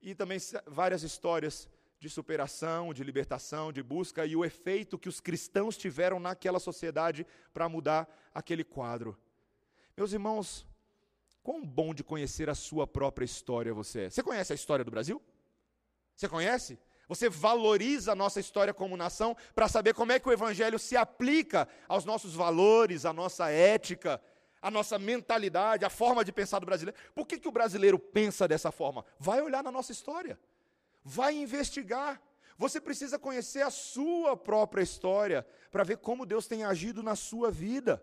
[0.00, 0.38] e também
[0.68, 1.68] várias histórias
[2.04, 7.26] de superação, de libertação, de busca e o efeito que os cristãos tiveram naquela sociedade
[7.50, 9.18] para mudar aquele quadro.
[9.96, 10.66] Meus irmãos,
[11.42, 14.10] quão bom de conhecer a sua própria história você é.
[14.10, 15.22] Você conhece a história do Brasil?
[16.14, 16.78] Você conhece?
[17.08, 20.98] Você valoriza a nossa história como nação para saber como é que o evangelho se
[20.98, 24.20] aplica aos nossos valores, à nossa ética,
[24.60, 27.00] à nossa mentalidade, à forma de pensar do brasileiro.
[27.14, 29.06] Por que, que o brasileiro pensa dessa forma?
[29.18, 30.38] Vai olhar na nossa história
[31.04, 32.20] vai investigar.
[32.56, 37.50] Você precisa conhecer a sua própria história para ver como Deus tem agido na sua
[37.50, 38.02] vida.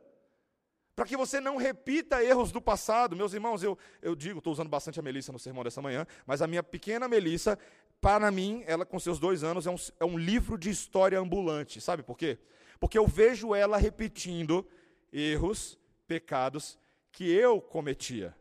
[0.96, 3.16] Para que você não repita erros do passado.
[3.16, 6.42] Meus irmãos, eu, eu digo, estou usando bastante a Melissa no sermão dessa manhã, mas
[6.42, 7.58] a minha pequena Melissa,
[8.00, 11.80] para mim, ela com seus dois anos, é um, é um livro de história ambulante.
[11.80, 12.38] Sabe por quê?
[12.80, 14.68] Porque eu vejo ela repetindo
[15.14, 16.78] erros, pecados
[17.12, 18.36] que eu cometia.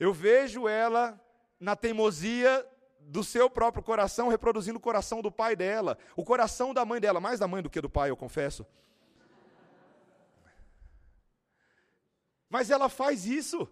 [0.00, 1.20] Eu vejo ela
[1.60, 2.66] na teimosia
[3.00, 7.20] do seu próprio coração, reproduzindo o coração do pai dela, o coração da mãe dela,
[7.20, 8.66] mais da mãe do que do pai, eu confesso.
[12.48, 13.68] Mas ela faz isso.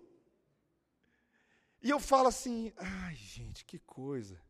[1.82, 4.40] E eu falo assim: ai, gente, que coisa.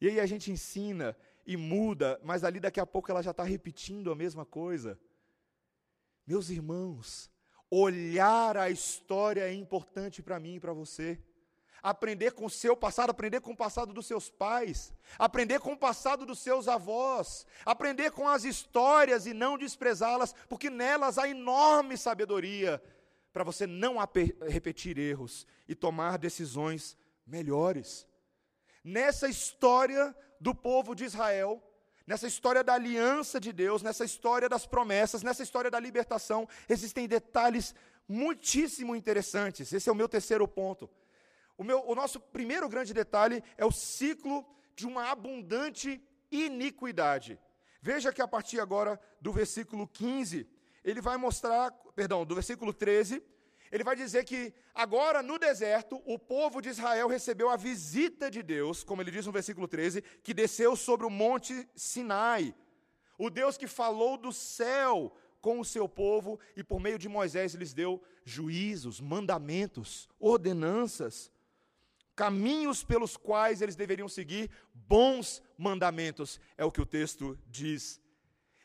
[0.00, 3.42] E aí a gente ensina e muda, mas ali daqui a pouco ela já está
[3.42, 4.98] repetindo a mesma coisa.
[6.26, 7.30] Meus irmãos,
[7.70, 11.18] olhar a história é importante para mim e para você
[11.84, 15.76] aprender com o seu passado, aprender com o passado dos seus pais, aprender com o
[15.76, 21.98] passado dos seus avós, aprender com as histórias e não desprezá-las, porque nelas há enorme
[21.98, 22.82] sabedoria
[23.34, 23.96] para você não
[24.48, 28.06] repetir erros e tomar decisões melhores.
[28.82, 31.62] Nessa história do povo de Israel,
[32.06, 37.06] nessa história da aliança de Deus, nessa história das promessas, nessa história da libertação, existem
[37.06, 37.74] detalhes
[38.08, 39.70] muitíssimo interessantes.
[39.70, 40.88] Esse é o meu terceiro ponto.
[41.56, 47.38] O, meu, o nosso primeiro grande detalhe é o ciclo de uma abundante iniquidade.
[47.80, 50.48] Veja que a partir agora do versículo 15,
[50.82, 53.22] ele vai mostrar, perdão, do versículo 13,
[53.70, 58.42] ele vai dizer que agora no deserto o povo de Israel recebeu a visita de
[58.42, 62.54] Deus, como ele diz no versículo 13, que desceu sobre o monte Sinai.
[63.18, 67.54] O Deus que falou do céu com o seu povo e por meio de Moisés
[67.54, 71.30] lhes deu juízos, mandamentos, ordenanças,
[72.14, 78.00] caminhos pelos quais eles deveriam seguir, bons mandamentos, é o que o texto diz.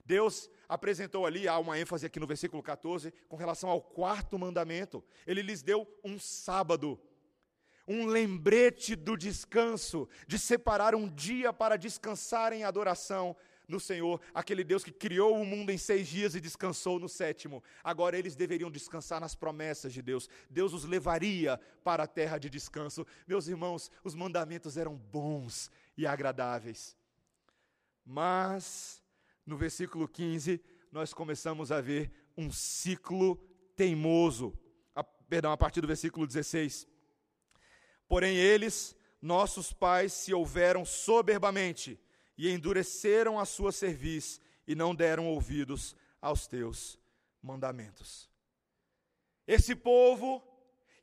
[0.06, 5.04] Deus apresentou ali, há uma ênfase aqui no versículo 14, com relação ao quarto mandamento.
[5.26, 7.00] Ele lhes deu um sábado,
[7.88, 13.36] um lembrete do descanso, de separar um dia para descansar em adoração
[13.70, 17.64] no Senhor, aquele Deus que criou o mundo em seis dias e descansou no sétimo.
[17.84, 20.28] Agora eles deveriam descansar nas promessas de Deus.
[20.50, 23.06] Deus os levaria para a terra de descanso.
[23.28, 26.98] Meus irmãos, os mandamentos eram bons e agradáveis.
[28.04, 29.04] Mas
[29.46, 30.60] no versículo 15,
[30.92, 33.36] nós começamos a ver um ciclo
[33.76, 34.52] teimoso.
[34.96, 36.88] A, perdão, a partir do versículo 16.
[38.08, 42.00] Porém, eles, nossos pais, se houveram soberbamente
[42.40, 46.98] e endureceram a sua cerviz e não deram ouvidos aos teus
[47.42, 48.30] mandamentos.
[49.46, 50.42] Esse povo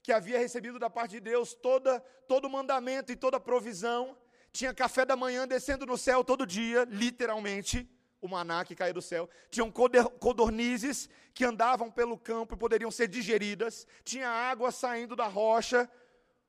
[0.03, 4.17] que havia recebido da parte de Deus toda, todo mandamento e toda provisão,
[4.51, 7.87] tinha café da manhã descendo no céu todo dia, literalmente,
[8.19, 13.09] o maná que caía do céu, tinham codornizes que andavam pelo campo e poderiam ser
[13.09, 15.87] digeridas, tinha água saindo da rocha,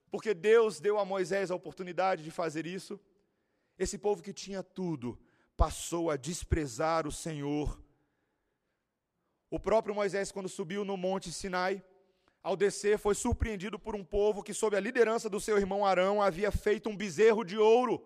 [0.09, 2.97] porque Deus deu a Moisés a oportunidade de fazer isso.
[3.77, 5.19] Esse povo que tinha tudo
[5.55, 7.81] passou a desprezar o Senhor.
[9.49, 11.83] O próprio Moisés, quando subiu no monte Sinai,
[12.43, 16.21] ao descer, foi surpreendido por um povo que, sob a liderança do seu irmão Arão,
[16.21, 18.05] havia feito um bezerro de ouro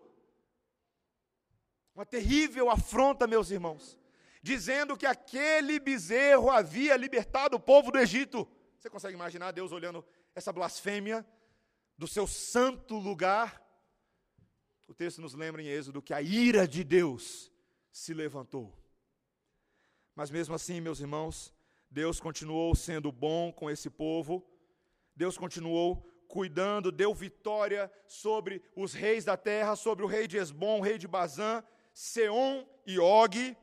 [1.93, 3.97] uma terrível afronta, meus irmãos,
[4.41, 8.47] dizendo que aquele bezerro havia libertado o povo do Egito.
[8.79, 10.03] Você consegue imaginar Deus olhando
[10.33, 11.25] essa blasfêmia
[11.97, 13.60] do seu santo lugar?
[14.91, 17.49] O texto nos lembra em Êxodo que a ira de Deus
[17.93, 18.77] se levantou.
[20.13, 21.53] Mas mesmo assim, meus irmãos,
[21.89, 24.45] Deus continuou sendo bom com esse povo,
[25.15, 25.95] Deus continuou
[26.27, 30.97] cuidando, deu vitória sobre os reis da terra, sobre o rei de Esbom, o rei
[30.97, 33.55] de Bazã, Seom e Og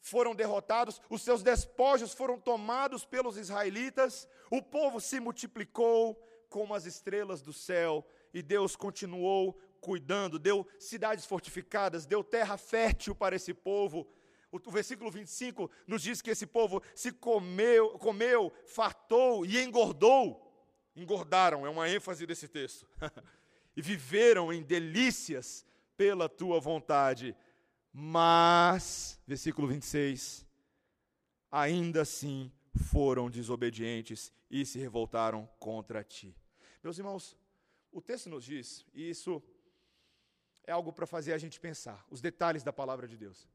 [0.00, 6.86] foram derrotados, os seus despojos foram tomados pelos israelitas, o povo se multiplicou como as
[6.86, 13.52] estrelas do céu, e Deus continuou cuidando, deu cidades fortificadas, deu terra fértil para esse
[13.52, 14.06] povo.
[14.50, 20.48] O, o versículo 25 nos diz que esse povo se comeu, comeu, fartou e engordou.
[20.94, 22.86] Engordaram, é uma ênfase desse texto.
[23.76, 25.66] e viveram em delícias
[25.96, 27.34] pela tua vontade.
[27.92, 30.46] Mas, versículo 26,
[31.50, 32.52] ainda assim
[32.90, 36.34] foram desobedientes e se revoltaram contra ti.
[36.82, 37.36] Meus irmãos,
[37.90, 39.42] o texto nos diz, e isso
[40.64, 43.48] é algo para fazer a gente pensar, os detalhes da palavra de Deus.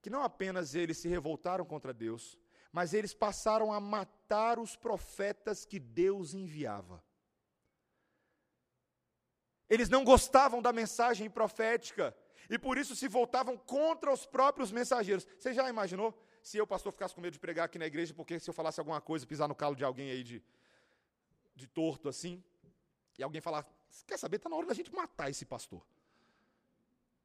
[0.00, 2.38] Que não apenas eles se revoltaram contra Deus,
[2.72, 7.02] mas eles passaram a matar os profetas que Deus enviava.
[9.68, 12.16] Eles não gostavam da mensagem profética
[12.48, 15.26] e por isso se voltavam contra os próprios mensageiros.
[15.38, 18.38] Você já imaginou se eu, pastor, ficasse com medo de pregar aqui na igreja porque
[18.40, 20.42] se eu falasse alguma coisa, pisar no calo de alguém aí de,
[21.54, 22.42] de torto assim,
[23.18, 23.66] e alguém falar,
[24.06, 25.84] quer saber, está na hora da gente matar esse pastor.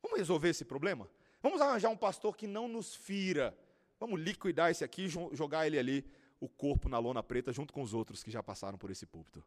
[0.04, 1.10] Vamos resolver esse problema?
[1.42, 3.58] Vamos arranjar um pastor que não nos fira.
[4.00, 6.06] Vamos liquidar esse aqui jogar ele ali,
[6.40, 9.44] o corpo na lona preta, junto com os outros que já passaram por esse púlpito.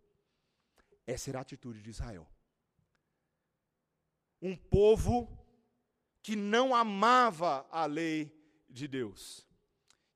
[1.06, 2.26] Essa era a atitude de Israel
[4.40, 5.28] um povo
[6.22, 8.32] que não amava a lei
[8.68, 9.46] de Deus.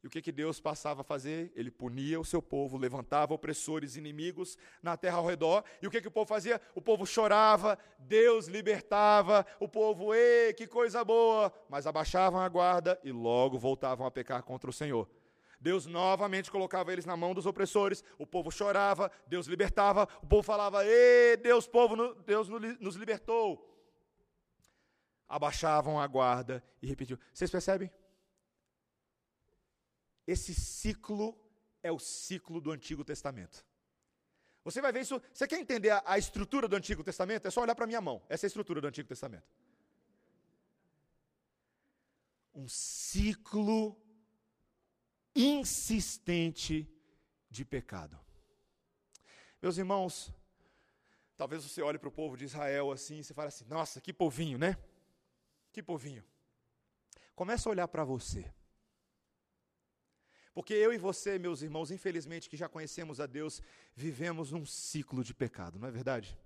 [0.02, 1.52] E o que, que Deus passava a fazer?
[1.54, 5.62] Ele punia o seu povo, levantava opressores inimigos na terra ao redor.
[5.82, 6.60] E o que, que o povo fazia?
[6.74, 11.52] O povo chorava, Deus libertava, o povo, ei, que coisa boa!
[11.68, 15.08] Mas abaixavam a guarda e logo voltavam a pecar contra o Senhor.
[15.60, 20.42] Deus novamente colocava eles na mão dos opressores, o povo chorava, Deus libertava, o povo
[20.42, 23.70] falava, ei, Deus, povo, Deus nos libertou
[25.30, 27.16] abaixavam a guarda e repetiam.
[27.32, 27.88] Vocês percebem?
[30.26, 31.38] Esse ciclo
[31.82, 33.64] é o ciclo do Antigo Testamento.
[34.64, 35.20] Você vai ver isso.
[35.32, 37.46] Você quer entender a, a estrutura do Antigo Testamento?
[37.46, 38.22] É só olhar para a minha mão.
[38.28, 39.46] Essa é a estrutura do Antigo Testamento.
[42.54, 43.96] Um ciclo
[45.34, 46.88] insistente
[47.48, 48.18] de pecado.
[49.62, 50.32] Meus irmãos,
[51.36, 54.12] talvez você olhe para o povo de Israel assim e você fale assim: nossa, que
[54.12, 54.76] povinho, né?
[55.72, 56.24] Que povinho.
[57.34, 58.52] Começa a olhar para você.
[60.52, 63.62] Porque eu e você, meus irmãos, infelizmente que já conhecemos a Deus,
[63.94, 66.36] vivemos num ciclo de pecado, não é verdade?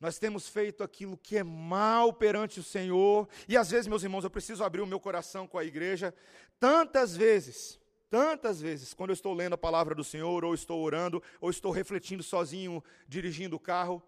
[0.00, 4.24] Nós temos feito aquilo que é mal perante o Senhor, e às vezes, meus irmãos,
[4.24, 6.12] eu preciso abrir o meu coração com a igreja,
[6.58, 7.78] tantas vezes,
[8.10, 11.70] tantas vezes, quando eu estou lendo a palavra do Senhor, ou estou orando, ou estou
[11.70, 14.02] refletindo sozinho, dirigindo o carro,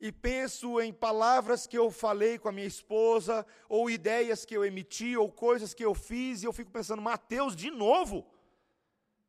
[0.00, 4.64] e penso em palavras que eu falei com a minha esposa, ou ideias que eu
[4.64, 8.26] emiti, ou coisas que eu fiz, e eu fico pensando, Mateus, de novo?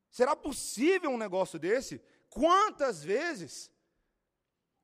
[0.09, 2.01] Será possível um negócio desse?
[2.29, 3.71] Quantas vezes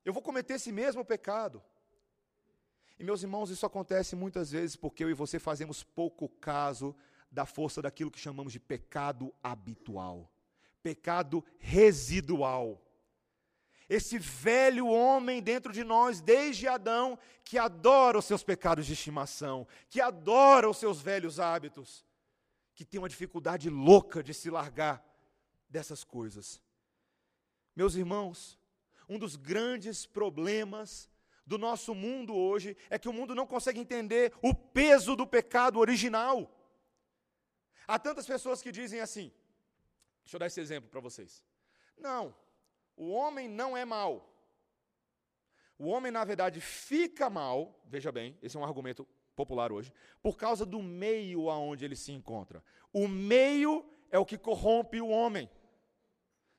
[0.06, 1.64] eu vou cometer esse mesmo pecado?
[3.00, 6.96] E meus irmãos, isso acontece muitas vezes porque eu e você fazemos pouco caso
[7.32, 10.32] da força daquilo que chamamos de pecado habitual,
[10.84, 12.82] pecado residual
[13.92, 19.68] esse velho homem dentro de nós, desde Adão, que adora os seus pecados de estimação,
[19.90, 22.06] que adora os seus velhos hábitos,
[22.74, 25.06] que tem uma dificuldade louca de se largar
[25.68, 26.62] dessas coisas.
[27.76, 28.58] Meus irmãos,
[29.10, 31.10] um dos grandes problemas
[31.46, 35.80] do nosso mundo hoje é que o mundo não consegue entender o peso do pecado
[35.80, 36.50] original.
[37.86, 39.34] Há tantas pessoas que dizem assim,
[40.24, 41.44] deixa eu dar esse exemplo para vocês.
[41.98, 42.34] Não,
[43.02, 44.32] o homem não é mal.
[45.76, 50.38] O homem, na verdade, fica mal, veja bem, esse é um argumento popular hoje, por
[50.38, 52.64] causa do meio aonde ele se encontra.
[52.94, 55.50] O meio é o que corrompe o homem.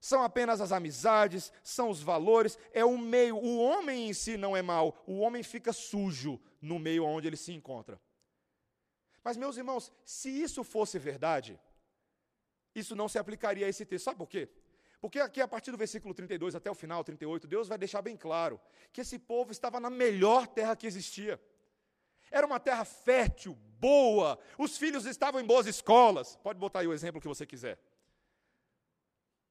[0.01, 3.37] São apenas as amizades, são os valores, é o meio.
[3.37, 7.37] O homem em si não é mal, o homem fica sujo no meio onde ele
[7.37, 8.01] se encontra.
[9.23, 11.57] Mas, meus irmãos, se isso fosse verdade,
[12.75, 14.07] isso não se aplicaria a esse texto.
[14.07, 14.51] Sabe por quê?
[15.03, 18.17] Porque aqui, a partir do versículo 32 até o final, 38, Deus vai deixar bem
[18.17, 18.61] claro
[18.93, 21.43] que esse povo estava na melhor terra que existia.
[22.31, 26.37] Era uma terra fértil, boa, os filhos estavam em boas escolas.
[26.37, 27.81] Pode botar aí o exemplo que você quiser.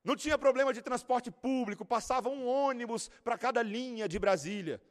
[0.06, 4.82] Não tinha problema de transporte público, passava um ônibus para cada linha de Brasília.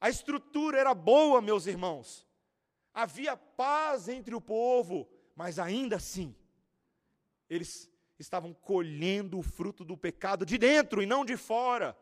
[0.00, 2.24] A estrutura era boa, meus irmãos.
[2.94, 6.32] Havia paz entre o povo, mas ainda assim,
[7.50, 11.96] eles estavam colhendo o fruto do pecado de dentro e não de fora.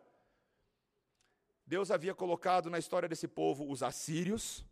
[1.66, 4.64] Deus havia colocado na história desse povo os assírios,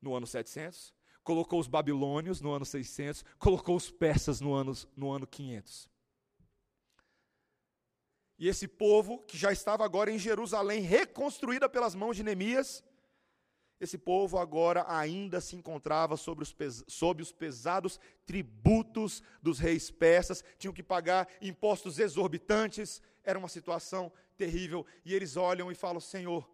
[0.00, 5.10] no ano 700, colocou os babilônios no ano 600, colocou os persas no ano, no
[5.10, 5.88] ano 500.
[8.38, 12.84] E esse povo, que já estava agora em Jerusalém, reconstruída pelas mãos de Neemias,
[13.84, 16.54] esse povo agora ainda se encontrava sobre os,
[16.86, 24.12] sob os pesados tributos dos reis persas, tinham que pagar impostos exorbitantes, era uma situação
[24.36, 24.84] terrível.
[25.04, 26.48] E eles olham e falam: Senhor,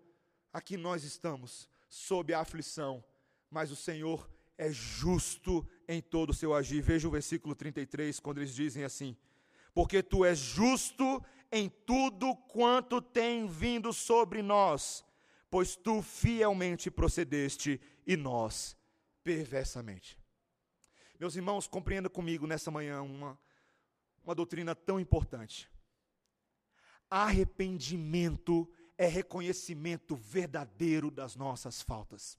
[0.52, 3.02] aqui nós estamos, sob a aflição,
[3.50, 6.82] mas o Senhor é justo em todo o seu agir.
[6.82, 9.16] Veja o versículo 33, quando eles dizem assim:
[9.72, 15.04] Porque tu és justo em tudo quanto tem vindo sobre nós
[15.50, 18.76] pois tu fielmente procedeste e nós
[19.24, 20.18] perversamente.
[21.18, 23.38] Meus irmãos, compreenda comigo nessa manhã uma,
[24.24, 25.68] uma doutrina tão importante.
[27.10, 32.38] Arrependimento é reconhecimento verdadeiro das nossas faltas.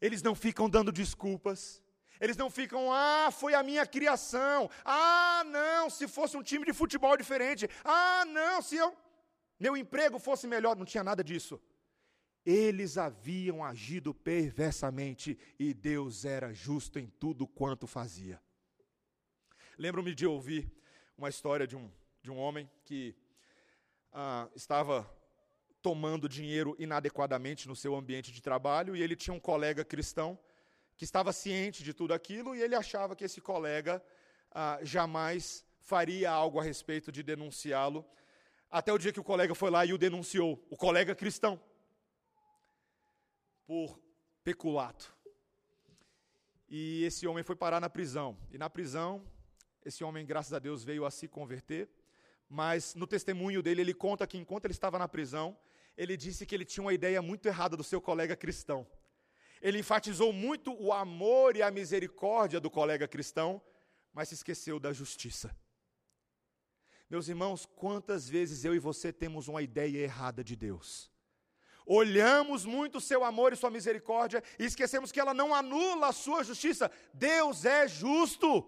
[0.00, 1.82] Eles não ficam dando desculpas.
[2.20, 4.70] Eles não ficam, ah, foi a minha criação.
[4.84, 7.68] Ah, não, se fosse um time de futebol diferente.
[7.82, 8.94] Ah, não, se eu
[9.60, 11.60] meu emprego fosse melhor, não tinha nada disso.
[12.46, 18.40] Eles haviam agido perversamente e Deus era justo em tudo quanto fazia.
[19.78, 20.72] Lembro-me de ouvir
[21.16, 21.92] uma história de um,
[22.22, 23.14] de um homem que
[24.10, 25.08] ah, estava
[25.82, 30.38] tomando dinheiro inadequadamente no seu ambiente de trabalho e ele tinha um colega cristão
[30.96, 34.02] que estava ciente de tudo aquilo e ele achava que esse colega
[34.50, 38.06] ah, jamais faria algo a respeito de denunciá-lo
[38.70, 41.60] até o dia que o colega foi lá e o denunciou, o colega cristão,
[43.66, 44.00] por
[44.44, 45.14] peculato.
[46.68, 48.38] E esse homem foi parar na prisão.
[48.50, 49.24] E na prisão,
[49.84, 51.88] esse homem, graças a Deus, veio a se converter.
[52.48, 55.56] Mas no testemunho dele, ele conta que enquanto ele estava na prisão,
[55.96, 58.86] ele disse que ele tinha uma ideia muito errada do seu colega cristão.
[59.60, 63.60] Ele enfatizou muito o amor e a misericórdia do colega cristão,
[64.12, 65.54] mas se esqueceu da justiça.
[67.10, 71.10] Meus irmãos, quantas vezes eu e você temos uma ideia errada de Deus?
[71.84, 76.12] Olhamos muito o seu amor e sua misericórdia e esquecemos que ela não anula a
[76.12, 76.88] sua justiça.
[77.12, 78.64] Deus é justo.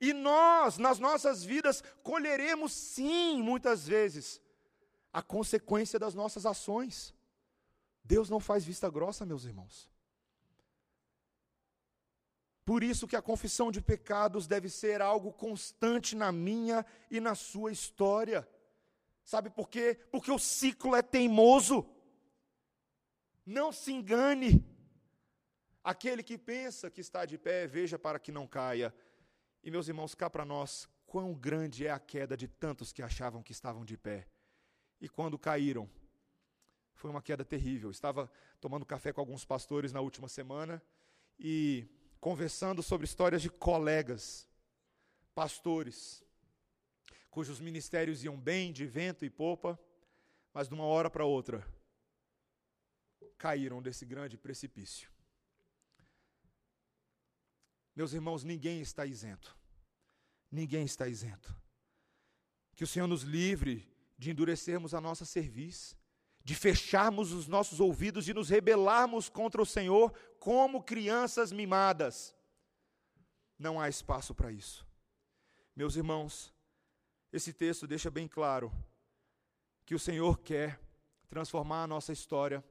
[0.00, 4.40] E nós, nas nossas vidas, colheremos sim, muitas vezes,
[5.12, 7.14] a consequência das nossas ações.
[8.02, 9.91] Deus não faz vista grossa, meus irmãos.
[12.64, 17.34] Por isso que a confissão de pecados deve ser algo constante na minha e na
[17.34, 18.48] sua história.
[19.24, 19.98] Sabe por quê?
[20.10, 21.84] Porque o ciclo é teimoso.
[23.44, 24.64] Não se engane.
[25.82, 28.94] Aquele que pensa que está de pé, veja para que não caia.
[29.64, 33.42] E meus irmãos, cá para nós, quão grande é a queda de tantos que achavam
[33.42, 34.28] que estavam de pé.
[35.00, 35.90] E quando caíram,
[36.94, 37.90] foi uma queda terrível.
[37.90, 40.80] Estava tomando café com alguns pastores na última semana
[41.36, 41.88] e
[42.22, 44.48] conversando sobre histórias de colegas,
[45.34, 46.22] pastores,
[47.28, 49.76] cujos ministérios iam bem, de vento e popa,
[50.54, 51.66] mas de uma hora para outra
[53.36, 55.10] caíram desse grande precipício.
[57.96, 59.58] Meus irmãos, ninguém está isento.
[60.48, 61.52] Ninguém está isento.
[62.76, 65.96] Que o Senhor nos livre de endurecermos a nossa cerviz,
[66.44, 72.34] de fecharmos os nossos ouvidos e nos rebelarmos contra o Senhor como crianças mimadas.
[73.58, 74.86] Não há espaço para isso.
[75.74, 76.52] Meus irmãos,
[77.32, 78.72] esse texto deixa bem claro
[79.86, 80.80] que o Senhor quer
[81.28, 82.62] transformar a nossa história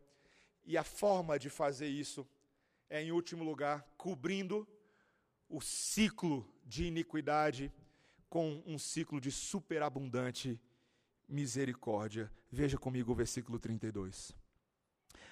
[0.63, 2.27] e a forma de fazer isso
[2.89, 4.67] é, em último lugar, cobrindo
[5.49, 7.71] o ciclo de iniquidade
[8.29, 10.61] com um ciclo de superabundante
[11.27, 12.31] misericórdia.
[12.51, 14.35] Veja comigo o versículo 32.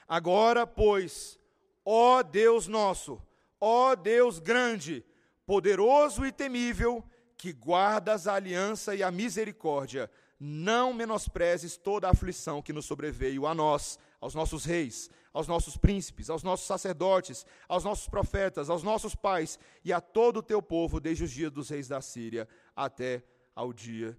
[0.07, 1.37] Agora, pois,
[1.83, 3.21] ó Deus nosso,
[3.59, 5.05] ó Deus grande,
[5.45, 7.03] poderoso e temível,
[7.37, 10.09] que guardas a aliança e a misericórdia,
[10.39, 15.75] não menosprezes toda a aflição que nos sobreveio a nós, aos nossos reis, aos nossos
[15.75, 20.61] príncipes, aos nossos sacerdotes, aos nossos profetas, aos nossos pais e a todo o teu
[20.61, 24.17] povo, desde os dias dos reis da Síria até ao dia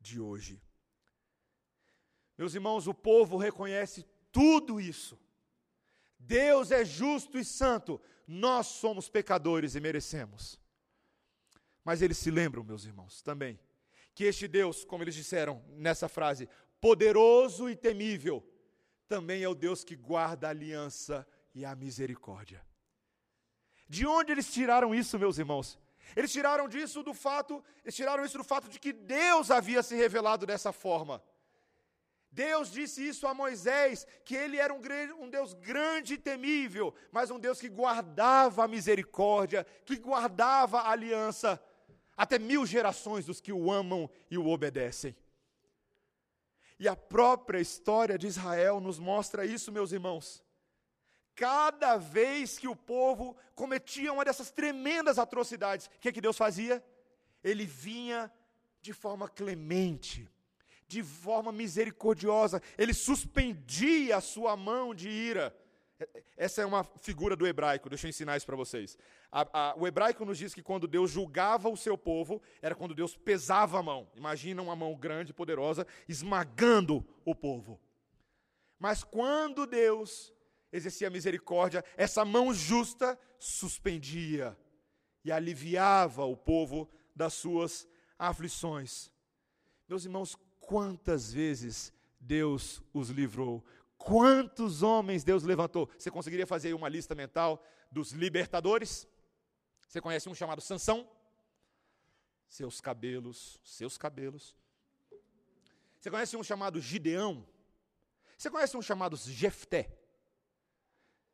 [0.00, 0.60] de hoje.
[2.36, 5.18] Meus irmãos, o povo reconhece tudo isso.
[6.18, 10.58] Deus é justo e santo, nós somos pecadores e merecemos.
[11.84, 13.60] Mas eles se lembram, meus irmãos, também,
[14.14, 16.48] que este Deus, como eles disseram nessa frase,
[16.80, 18.42] poderoso e temível,
[19.06, 22.64] também é o Deus que guarda a aliança e a misericórdia.
[23.88, 25.78] De onde eles tiraram isso, meus irmãos?
[26.16, 29.94] Eles tiraram disso do fato, eles tiraram isso do fato de que Deus havia se
[29.94, 31.22] revelado dessa forma.
[32.34, 34.80] Deus disse isso a Moisés, que ele era um,
[35.20, 40.90] um, Deus grande e temível, mas um Deus que guardava a misericórdia, que guardava a
[40.90, 41.62] aliança,
[42.16, 45.14] até mil gerações dos que o amam e o obedecem.
[46.76, 50.42] E a própria história de Israel nos mostra isso, meus irmãos.
[51.36, 56.36] Cada vez que o povo cometia uma dessas tremendas atrocidades, o que, é que Deus
[56.36, 56.84] fazia?
[57.44, 58.28] Ele vinha
[58.82, 60.28] de forma clemente,
[60.94, 65.54] de forma misericordiosa, ele suspendia a sua mão de ira.
[66.36, 68.96] Essa é uma figura do hebraico, deixa eu ensinar isso para vocês.
[69.30, 72.94] A, a, o hebraico nos diz que quando Deus julgava o seu povo, era quando
[72.94, 74.08] Deus pesava a mão.
[74.14, 77.80] Imagina uma mão grande e poderosa esmagando o povo.
[78.78, 80.32] Mas quando Deus
[80.72, 84.56] exercia misericórdia, essa mão justa suspendia
[85.24, 87.88] e aliviava o povo das suas
[88.18, 89.10] aflições.
[89.88, 90.36] Meus irmãos,
[90.66, 93.64] quantas vezes Deus os livrou?
[93.96, 95.88] Quantos homens Deus levantou?
[95.98, 99.06] Você conseguiria fazer uma lista mental dos libertadores?
[99.88, 101.08] Você conhece um chamado Sansão?
[102.48, 104.56] Seus cabelos, seus cabelos.
[106.00, 107.46] Você conhece um chamado Gideão?
[108.36, 109.98] Você conhece um chamado Jefté?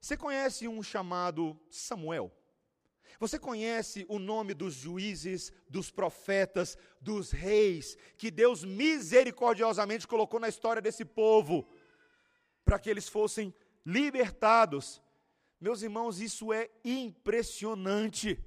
[0.01, 2.33] Você conhece um chamado Samuel?
[3.19, 10.49] Você conhece o nome dos juízes, dos profetas, dos reis, que Deus misericordiosamente colocou na
[10.49, 11.69] história desse povo,
[12.65, 13.55] para que eles fossem
[13.85, 15.03] libertados?
[15.61, 18.43] Meus irmãos, isso é impressionante.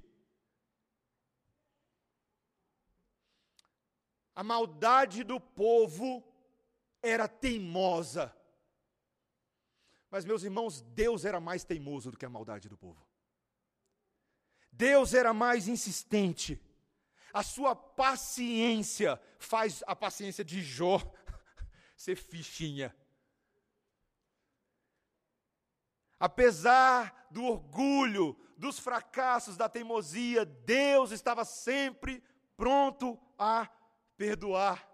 [4.34, 6.24] A maldade do povo
[7.00, 8.34] era teimosa.
[10.10, 13.04] Mas, meus irmãos, Deus era mais teimoso do que a maldade do povo.
[14.76, 16.60] Deus era mais insistente.
[17.32, 21.00] A sua paciência faz a paciência de Jó
[21.96, 22.94] ser fichinha.
[26.18, 32.22] Apesar do orgulho, dos fracassos, da teimosia, Deus estava sempre
[32.56, 33.68] pronto a
[34.16, 34.88] perdoar.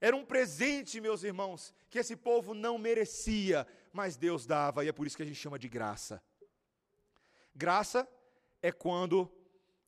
[0.00, 4.92] Era um presente, meus irmãos, que esse povo não merecia, mas Deus dava, e é
[4.92, 6.22] por isso que a gente chama de graça.
[7.54, 8.08] Graça
[8.64, 9.30] é quando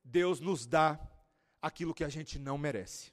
[0.05, 1.01] Deus nos dá
[1.63, 3.11] aquilo que a gente não merece.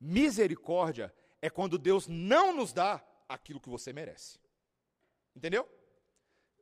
[0.00, 4.40] Misericórdia é quando Deus não nos dá aquilo que você merece.
[5.36, 5.68] Entendeu?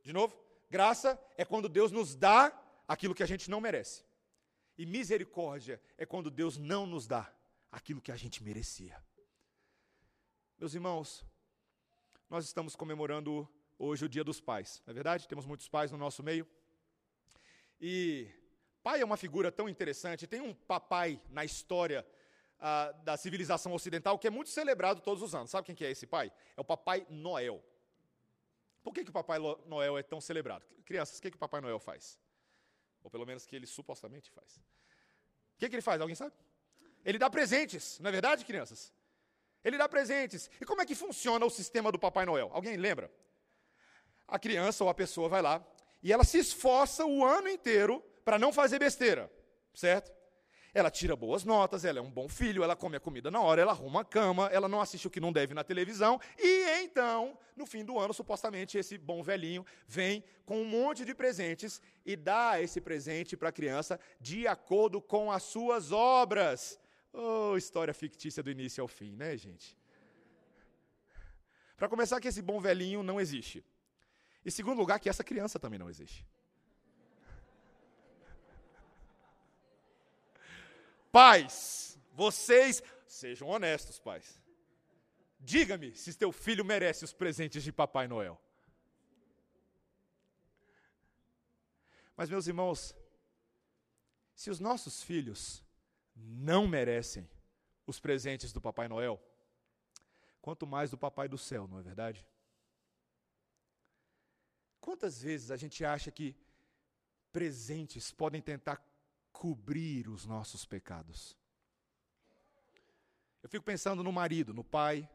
[0.02, 0.38] De novo,
[0.68, 2.52] graça é quando Deus nos dá
[2.86, 4.04] aquilo que a gente não merece.
[4.76, 7.34] E misericórdia é quando Deus não nos dá
[7.72, 9.02] aquilo que a gente merecia.
[10.58, 11.24] Meus irmãos,
[12.28, 13.48] nós estamos comemorando
[13.78, 15.26] hoje o Dia dos Pais, não é verdade?
[15.26, 16.46] Temos muitos pais no nosso meio.
[17.80, 18.28] E
[18.82, 20.26] pai é uma figura tão interessante.
[20.26, 22.06] Tem um papai na história
[22.58, 25.50] ah, da civilização ocidental que é muito celebrado todos os anos.
[25.50, 26.32] Sabe quem que é esse pai?
[26.56, 27.62] É o Papai Noel.
[28.82, 30.64] Por que, que o Papai Noel é tão celebrado?
[30.84, 32.18] Crianças, o que, que o Papai Noel faz?
[33.02, 34.56] Ou pelo menos que ele supostamente faz.
[34.56, 36.00] O que, que ele faz?
[36.00, 36.34] Alguém sabe?
[37.04, 38.92] Ele dá presentes, não é verdade, crianças?
[39.62, 40.50] Ele dá presentes.
[40.60, 42.50] E como é que funciona o sistema do Papai Noel?
[42.52, 43.10] Alguém lembra?
[44.28, 45.64] A criança ou a pessoa vai lá
[46.04, 49.32] e ela se esforça o ano inteiro para não fazer besteira,
[49.72, 50.12] certo?
[50.74, 53.62] Ela tira boas notas, ela é um bom filho, ela come a comida na hora,
[53.62, 57.38] ela arruma a cama, ela não assiste o que não deve na televisão, e então,
[57.56, 62.16] no fim do ano, supostamente, esse bom velhinho vem com um monte de presentes e
[62.16, 66.78] dá esse presente para a criança de acordo com as suas obras.
[67.12, 69.78] Oh, história fictícia do início ao fim, né, gente?
[71.76, 73.64] Para começar, que esse bom velhinho não existe.
[74.44, 76.26] E segundo lugar, que essa criança também não existe.
[81.10, 84.42] Pais, vocês sejam honestos, pais.
[85.38, 88.40] Diga-me se teu filho merece os presentes de Papai Noel.
[92.16, 92.94] Mas, meus irmãos,
[94.34, 95.64] se os nossos filhos
[96.14, 97.28] não merecem
[97.86, 99.20] os presentes do Papai Noel,
[100.40, 102.26] quanto mais do Papai do céu, não é verdade?
[104.84, 106.36] Quantas vezes a gente acha que
[107.32, 108.86] presentes podem tentar
[109.32, 111.34] cobrir os nossos pecados.
[113.42, 115.08] Eu fico pensando no marido, no pai,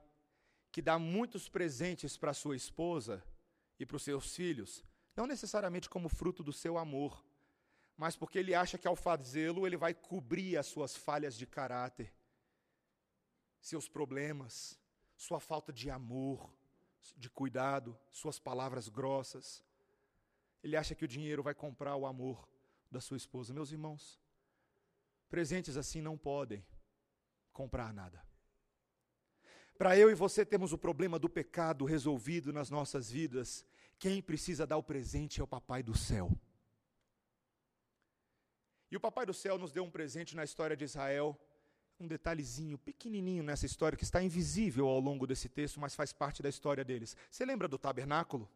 [0.71, 3.23] que dá muitos presentes para sua esposa
[3.77, 4.83] e para os seus filhos,
[5.15, 7.23] não necessariamente como fruto do seu amor,
[7.95, 12.11] mas porque ele acha que ao fazê-lo ele vai cobrir as suas falhas de caráter,
[13.61, 14.79] seus problemas,
[15.15, 16.51] sua falta de amor,
[17.17, 19.63] de cuidado, suas palavras grossas.
[20.63, 22.47] Ele acha que o dinheiro vai comprar o amor
[22.91, 23.53] da sua esposa.
[23.53, 24.19] Meus irmãos,
[25.29, 26.65] presentes assim não podem
[27.53, 28.23] comprar nada.
[29.77, 33.65] Para eu e você termos o problema do pecado resolvido nas nossas vidas,
[33.97, 36.29] quem precisa dar o presente é o Papai do céu.
[38.91, 41.39] E o Papai do céu nos deu um presente na história de Israel,
[41.99, 46.41] um detalhezinho pequenininho nessa história que está invisível ao longo desse texto, mas faz parte
[46.41, 47.15] da história deles.
[47.29, 48.49] Você lembra do tabernáculo?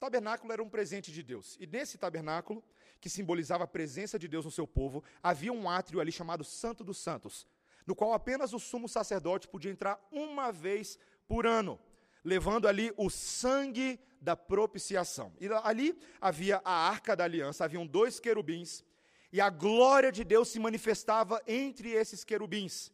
[0.00, 1.58] tabernáculo era um presente de Deus.
[1.60, 2.64] E nesse tabernáculo,
[3.00, 6.82] que simbolizava a presença de Deus no seu povo, havia um átrio ali chamado Santo
[6.82, 7.46] dos Santos,
[7.86, 10.98] no qual apenas o sumo sacerdote podia entrar uma vez
[11.28, 11.78] por ano,
[12.24, 15.32] levando ali o sangue da propiciação.
[15.38, 18.82] E ali havia a arca da aliança, haviam dois querubins,
[19.32, 22.92] e a glória de Deus se manifestava entre esses querubins.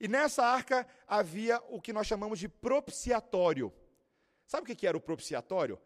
[0.00, 3.72] E nessa arca havia o que nós chamamos de propiciatório.
[4.46, 5.78] Sabe o que era o propiciatório?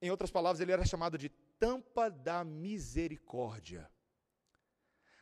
[0.00, 3.88] Em outras palavras, ele era chamado de tampa da misericórdia.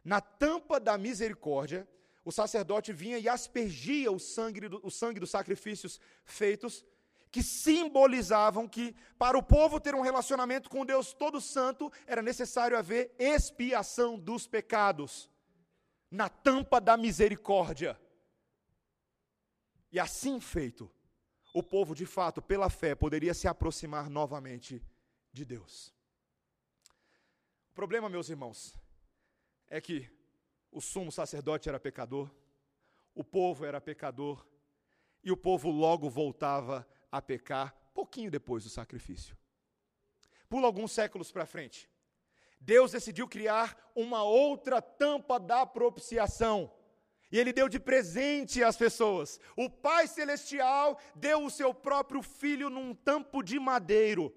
[0.02, 1.86] Na tampa da misericórdia,
[2.24, 6.84] o sacerdote vinha e aspergia o sangue, do, o sangue dos sacrifícios feitos,
[7.30, 12.76] que simbolizavam que, para o povo ter um relacionamento com Deus todo santo, era necessário
[12.76, 15.30] haver expiação dos pecados.
[16.10, 18.00] Na tampa da misericórdia.
[19.92, 20.90] E assim feito,
[21.54, 24.82] o povo, de fato, pela fé, poderia se aproximar novamente
[25.32, 25.94] de Deus.
[27.70, 28.76] O problema, meus irmãos,
[29.68, 30.10] é que
[30.72, 32.28] o sumo sacerdote era pecador,
[33.14, 34.44] o povo era pecador,
[35.22, 39.36] e o povo logo voltava a pecar pouquinho depois do sacrifício.
[40.48, 41.88] Pula alguns séculos para frente.
[42.60, 46.72] Deus decidiu criar uma outra tampa da propiciação
[47.32, 49.38] e ele deu de presente às pessoas.
[49.56, 54.34] O Pai Celestial deu o seu próprio filho num tampo de madeiro.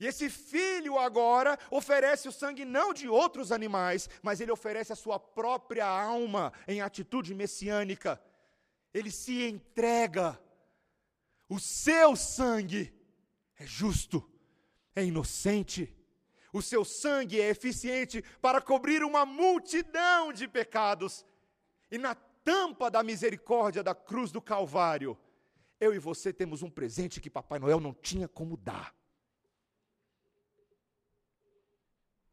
[0.00, 4.96] E esse filho agora oferece o sangue não de outros animais, mas ele oferece a
[4.96, 8.20] sua própria alma em atitude messiânica.
[8.92, 10.40] Ele se entrega.
[11.54, 12.82] O seu sangue
[13.58, 14.18] é justo,
[14.94, 15.82] é inocente
[16.52, 21.24] o seu sangue é eficiente para cobrir uma multidão de pecados.
[21.90, 25.18] E na tampa da misericórdia da cruz do Calvário,
[25.80, 28.94] eu e você temos um presente que Papai Noel não tinha como dar: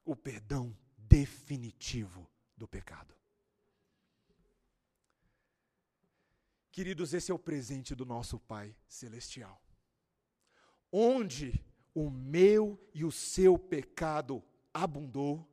[0.04, 3.19] o perdão definitivo do pecado.
[6.80, 9.62] Queridos, esse é o presente do nosso Pai Celestial.
[10.90, 11.62] Onde
[11.94, 14.42] o meu e o seu pecado
[14.74, 15.46] abundou,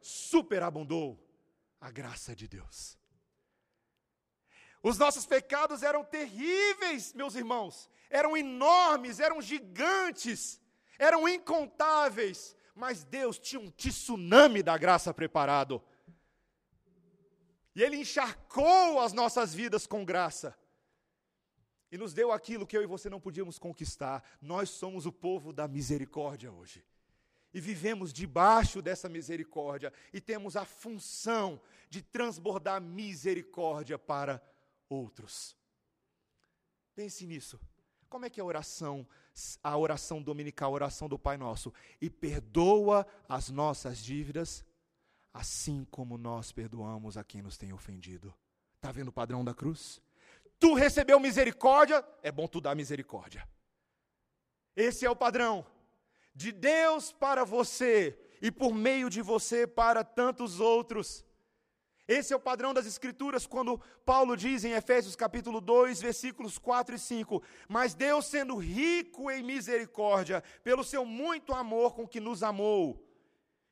[0.00, 1.24] superabundou
[1.80, 2.98] a graça de Deus.
[4.82, 10.60] Os nossos pecados eram terríveis, meus irmãos, eram enormes, eram gigantes,
[10.98, 15.80] eram incontáveis, mas Deus tinha um tsunami da graça preparado.
[17.76, 20.56] E Ele encharcou as nossas vidas com graça.
[21.92, 24.24] E nos deu aquilo que eu e você não podíamos conquistar.
[24.40, 26.82] Nós somos o povo da misericórdia hoje.
[27.52, 29.92] E vivemos debaixo dessa misericórdia.
[30.10, 31.60] E temos a função
[31.90, 34.42] de transbordar misericórdia para
[34.88, 35.54] outros.
[36.94, 37.60] Pense nisso.
[38.08, 39.06] Como é que é a oração,
[39.62, 41.74] a oração dominical, a oração do Pai Nosso?
[42.00, 44.64] E perdoa as nossas dívidas,
[45.36, 48.34] assim como nós perdoamos a quem nos tem ofendido.
[48.76, 50.00] Está vendo o padrão da cruz?
[50.58, 53.46] Tu recebeu misericórdia, é bom tu dar misericórdia.
[54.74, 55.66] Esse é o padrão
[56.34, 61.22] de Deus para você e por meio de você para tantos outros.
[62.08, 66.94] Esse é o padrão das Escrituras quando Paulo diz em Efésios capítulo 2, versículos 4
[66.94, 72.42] e 5: Mas Deus, sendo rico em misericórdia, pelo seu muito amor com que nos
[72.42, 73.05] amou,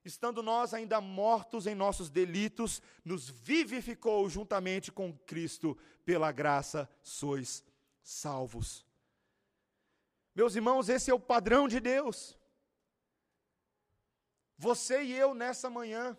[0.05, 7.65] estando nós ainda mortos em nossos delitos, nos vivificou juntamente com Cristo, pela graça sois
[8.03, 8.85] salvos.
[10.35, 12.39] Meus irmãos, esse é o padrão de Deus.
[14.59, 16.17] Você e eu nessa manhã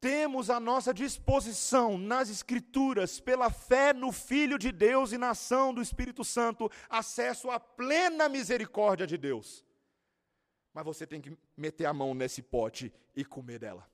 [0.00, 5.72] temos à nossa disposição nas Escrituras, pela fé no Filho de Deus e na ação
[5.72, 9.64] do Espírito Santo, acesso à plena misericórdia de Deus.
[10.72, 13.90] Mas você tem que meter a mão nesse pote e comer dela.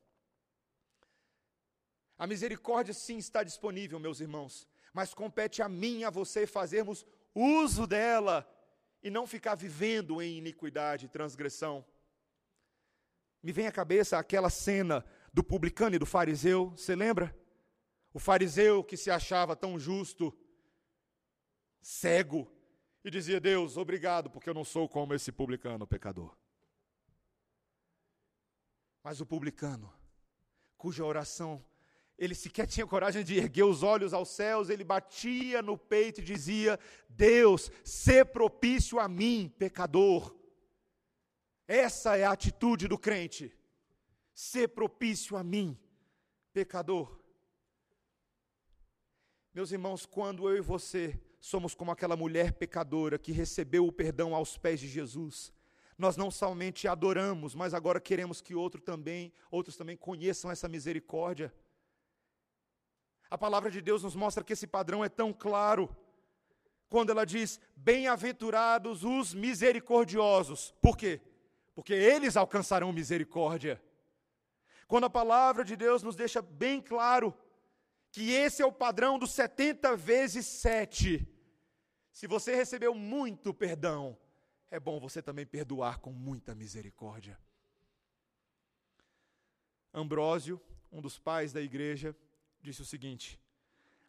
[2.16, 7.06] A misericórdia sim está disponível, meus irmãos, mas compete a mim e a você fazermos
[7.34, 8.48] uso dela
[9.02, 11.84] e não ficar vivendo em iniquidade e transgressão.
[13.42, 17.36] Me vem à cabeça aquela cena do publicano e do fariseu, você lembra?
[18.12, 20.36] O fariseu que se achava tão justo,
[21.80, 22.52] cego,
[23.04, 26.36] e dizia: Deus, obrigado, porque eu não sou como esse publicano pecador.
[29.08, 29.90] Mas o publicano,
[30.76, 31.64] cuja oração
[32.18, 36.24] ele sequer tinha coragem de erguer os olhos aos céus, ele batia no peito e
[36.24, 36.78] dizia:
[37.08, 40.36] Deus, sê propício a mim, pecador.
[41.66, 43.50] Essa é a atitude do crente.
[44.34, 45.74] Ser propício a mim,
[46.52, 47.18] pecador.
[49.54, 54.34] Meus irmãos, quando eu e você somos como aquela mulher pecadora que recebeu o perdão
[54.34, 55.50] aos pés de Jesus,
[55.98, 61.52] nós não somente adoramos, mas agora queremos que outro também, outros também conheçam essa misericórdia.
[63.28, 65.94] A palavra de Deus nos mostra que esse padrão é tão claro.
[66.88, 70.72] Quando ela diz: "Bem-aventurados os misericordiosos".
[70.80, 71.20] Por quê?
[71.78, 73.80] porque eles alcançarão misericórdia.
[74.88, 77.32] Quando a palavra de Deus nos deixa bem claro
[78.10, 81.24] que esse é o padrão dos 70 vezes 7.
[82.10, 84.18] Se você recebeu muito perdão,
[84.70, 87.38] é bom você também perdoar com muita misericórdia.
[89.92, 90.60] Ambrósio,
[90.92, 92.16] um dos pais da igreja,
[92.60, 93.40] disse o seguinte: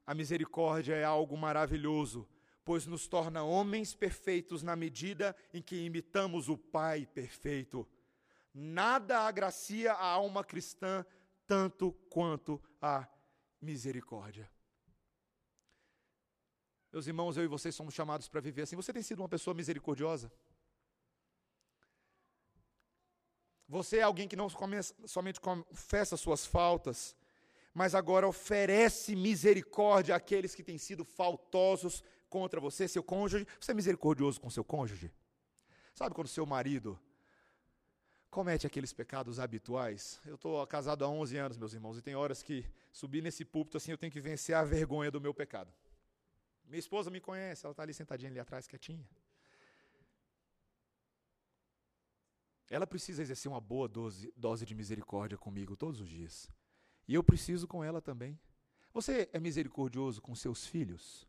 [0.05, 2.27] A misericórdia é algo maravilhoso
[2.69, 7.87] pois nos torna homens perfeitos na medida em que imitamos o Pai perfeito.
[8.53, 11.03] Nada agracia a alma cristã
[11.47, 13.07] tanto quanto a
[13.59, 14.47] misericórdia.
[16.93, 18.75] Meus irmãos, eu e vocês somos chamados para viver assim.
[18.75, 20.31] Você tem sido uma pessoa misericordiosa?
[23.69, 24.47] Você é alguém que não
[25.05, 27.15] somente confessa suas faltas,
[27.71, 33.45] mas agora oferece misericórdia àqueles que têm sido faltosos contra você, seu cônjuge.
[33.59, 35.13] Você é misericordioso com seu cônjuge?
[35.93, 36.99] Sabe quando seu marido
[38.31, 40.19] comete aqueles pecados habituais?
[40.25, 43.77] Eu estou casado há 11 anos, meus irmãos, e tem horas que subir nesse púlpito
[43.77, 45.71] assim eu tenho que vencer a vergonha do meu pecado.
[46.65, 49.07] Minha esposa me conhece, ela está ali sentadinha ali atrás, quietinha.
[52.69, 56.49] Ela precisa exercer uma boa dose, dose de misericórdia comigo todos os dias.
[57.07, 58.39] E eu preciso com ela também.
[58.93, 61.27] Você é misericordioso com seus filhos?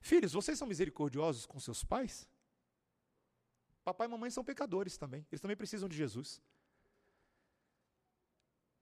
[0.00, 2.28] Filhos, vocês são misericordiosos com seus pais?
[3.84, 6.40] Papai e mamãe são pecadores também, eles também precisam de Jesus.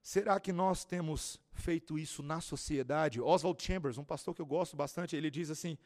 [0.03, 3.21] Será que nós temos feito isso na sociedade?
[3.21, 5.77] Oswald Chambers, um pastor que eu gosto bastante, ele diz assim: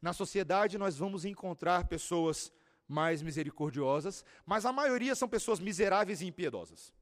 [0.00, 2.52] na sociedade nós vamos encontrar pessoas
[2.92, 6.92] mais misericordiosas, mas a maioria são pessoas miseráveis e impiedosas.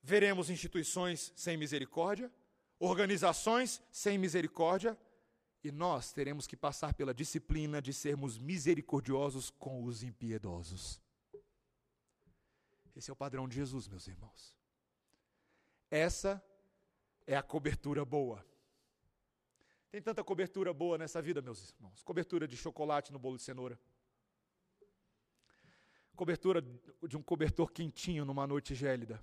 [0.00, 2.32] Veremos instituições sem misericórdia,
[2.78, 4.96] organizações sem misericórdia,
[5.64, 11.00] e nós teremos que passar pela disciplina de sermos misericordiosos com os impiedosos.
[12.94, 14.56] Esse é o padrão de Jesus, meus irmãos.
[15.90, 16.42] Essa
[17.26, 18.46] é a cobertura boa.
[19.90, 22.02] Tem tanta cobertura boa nessa vida, meus irmãos.
[22.02, 23.78] Cobertura de chocolate no bolo de cenoura.
[26.14, 29.22] Cobertura de um cobertor quentinho numa noite gélida.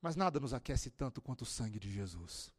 [0.00, 2.52] Mas nada nos aquece tanto quanto o sangue de Jesus.